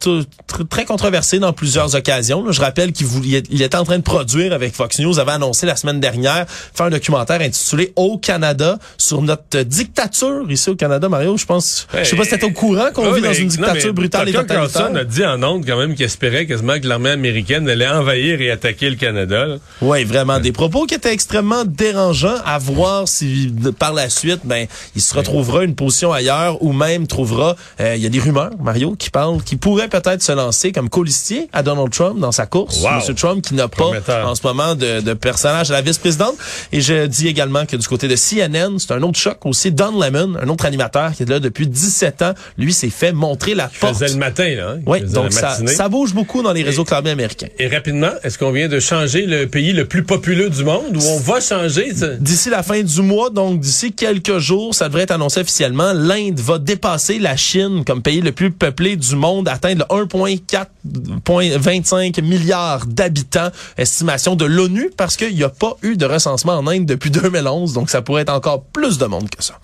très 0.69 0.85
controversée 0.85 1.39
dans 1.39 1.53
plusieurs 1.53 1.95
occasions. 1.95 2.45
là. 2.45 2.53
Je 2.53 2.61
rappelle 2.61 2.93
qu'il 2.93 3.07
voulait- 3.07 3.43
il 3.51 3.63
était 3.63 3.77
en 3.77 3.85
train 3.85 3.99
de 3.99 4.03
produire 4.03 4.53
avec 4.53 4.75
Fox 4.75 4.99
News, 4.99 5.19
avait 5.19 5.33
annoncé 5.33 5.67
la 5.67 5.77
semaine 5.77 6.01
dernière, 6.01 6.47
faire 6.49 6.87
un 6.87 6.91
documentaire 6.91 7.41
intitulé 7.41 7.93
Au 7.97 8.19
Canada 8.19 8.79
sur 8.99 9.23
notre 9.23 9.61
dictature 9.63 10.51
ici 10.51 10.71
au 10.71 10.75
Canada, 10.77 11.09
Mario. 11.09 11.37
Je 11.37 11.47
pense, 11.47 11.87
je 11.97 12.05
sais 12.05 12.17
pas 12.17 12.25
si 12.25 12.31
t'es 12.31 12.45
au 12.45 12.51
courant 12.51 12.89
qu'on 12.95 13.11
Ouais, 13.11 13.17
vit 13.21 13.23
dans 13.27 13.33
une 13.33 13.49
dictature 13.49 13.95
brutale 13.95 14.29
et 14.29 14.33
Carlson 14.33 14.47
totalitaire. 14.47 15.01
a 15.01 15.05
dit 15.05 15.25
en 15.25 15.43
ondes 15.43 15.65
quand 15.67 15.79
même 15.79 15.95
qu'il 15.95 16.05
espérait 16.05 16.47
quasiment 16.47 16.79
que 16.81 16.87
l'armée 16.87 17.11
américaine 17.11 17.69
allait 17.69 17.89
envahir 17.89 18.41
et 18.41 18.51
attaquer 18.51 18.91
le 18.91 18.97
Canada. 18.97 19.47
là. 19.47 19.57
Oui, 19.83 20.05
vraiment. 20.05 20.39
Des 20.41 20.53
propos 20.53 20.87
qui 20.87 20.95
étaient 20.95 21.13
extrêmement 21.13 21.65
dérangeants 21.65 22.37
à 22.45 22.59
voir 22.59 23.07
si 23.09 23.53
par 23.79 23.93
la 23.93 24.09
suite, 24.11 24.41
ben, 24.45 24.67
il 24.97 25.03
se 25.03 25.15
retrouvera 25.15 25.65
une 25.65 25.75
position 25.75 26.13
ailleurs 26.13 26.63
ou 26.63 26.73
même 26.73 27.07
trouvera, 27.07 27.57
euh, 27.81 27.95
il 27.97 28.03
y 28.03 28.07
a 28.07 28.09
des 28.09 28.19
rumeurs, 28.21 28.40
Mario, 28.63 28.95
qui 28.99 29.11
parlent, 29.11 29.43
qui 29.43 29.57
pourrait 29.57 29.89
peut-être 29.89 30.23
se 30.23 30.33
lancer 30.33 30.73
comme 30.73 30.89
colistier 30.89 31.49
à 31.53 31.63
Donald 31.63 31.91
Trump 31.91 32.19
dans 32.19 32.33
sa 32.33 32.47
course. 32.47 32.81
Wow. 32.83 32.97
Monsieur 32.97 33.15
Trump 33.15 33.43
qui 33.45 33.55
n'a 33.55 33.69
pas 33.69 33.91
en 34.25 34.35
ce 34.35 34.47
moment 34.47 34.75
de, 34.75 35.01
de 35.01 35.13
personnage 35.15 35.71
à 35.71 35.75
la 35.75 35.83
vice-présidente. 35.83 36.35
Et 36.73 36.81
je 36.81 37.07
dis 37.07 37.29
également 37.29 37.67
que 37.67 37.77
du 37.77 37.87
côté 37.87 38.09
de 38.09 38.17
CNN, 38.17 38.79
c'est 38.79 38.93
un 38.93 39.03
autre 39.03 39.19
choc 39.19 39.45
aussi. 39.45 39.73
Don 39.73 40.01
Lemon, 40.01 40.37
un 40.41 40.49
autre 40.49 40.65
animateur 40.65 41.13
qui 41.13 41.25
est 41.25 41.29
là 41.29 41.41
depuis 41.41 41.67
17 41.67 42.23
ans, 42.23 42.35
lui 42.57 42.73
s'est 42.73 42.91
fait 42.91 43.13
montrer 43.13 43.55
la 43.55 43.69
Il 43.75 43.79
porte. 43.79 43.95
faisait 43.95 44.09
le 44.13 44.19
matin, 44.19 44.49
là. 44.57 44.71
hein. 44.77 44.81
Oui, 44.87 45.01
donc 45.03 45.33
ça, 45.33 45.59
ça 45.67 45.89
bouge 45.89 46.15
beaucoup 46.15 46.43
dans 46.43 46.53
les 46.53 46.63
réseaux 46.63 46.85
claviers 46.85 47.11
américains. 47.13 47.49
Et 47.59 47.69
rapidement, 47.69 48.11
est-ce 48.23 48.39
qu'on 48.39 48.53
vient 48.53 48.69
de 48.69 48.81
changer 48.81 49.27
le 49.27 49.47
pays 49.47 49.73
le 49.73 49.85
plus 49.87 50.05
populeux 50.05 50.51
du 50.51 50.65
monde 50.65 50.97
ou 50.97 51.01
on 51.03 51.19
va 51.19 51.41
changer? 51.41 51.93
D'ici 52.21 52.51
la 52.51 52.63
fin 52.63 52.83
du 52.83 53.03
mois, 53.03 53.31
donc 53.31 53.61
d'ici 53.61 53.93
quelques 53.93 54.39
jours, 54.39 54.75
ça 54.75 54.89
devrait 54.89 55.03
être 55.03 55.11
annoncé 55.11 55.41
officiellement, 55.41 55.93
l'Inde 55.93 56.39
va 56.41 56.59
dépasser 56.59 57.19
la 57.19 57.37
Chine 57.37 57.85
comme 57.85 58.03
pays 58.03 58.21
le 58.21 58.30
plus 58.33 58.51
peuplé 58.51 58.97
du 58.97 59.17
monde, 59.17 59.49
atteindre 59.49 59.87
le 59.91 60.07
1,425 60.07 62.19
milliards 62.19 62.87
d'habitants, 62.87 63.51
estimation 63.77 64.37
de 64.37 64.45
l'ONU, 64.45 64.91
parce 64.97 65.17
qu'il 65.17 65.35
n'y 65.35 65.45
a 65.45 65.49
pas 65.49 65.77
eu 65.83 65.97
de 65.97 66.07
recensement 66.07 66.55
en 66.55 66.67
Inde 66.67 66.87
depuis 66.87 67.11
2011, 67.21 67.73
donc 67.73 67.91
ça 67.91 68.03
pourrait 68.03 68.23
être 68.23 68.33
encore 68.33 68.65
plus 68.65 68.99
de 68.99 69.07
monde 69.07 69.29
que 69.31 69.43
ça. 69.43 69.59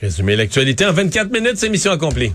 Résumer 0.00 0.36
l'actualité 0.36 0.86
en 0.86 0.92
24 0.92 1.32
minutes, 1.32 1.56
c'est 1.56 1.68
mission 1.68 1.90
accomplie. 1.90 2.32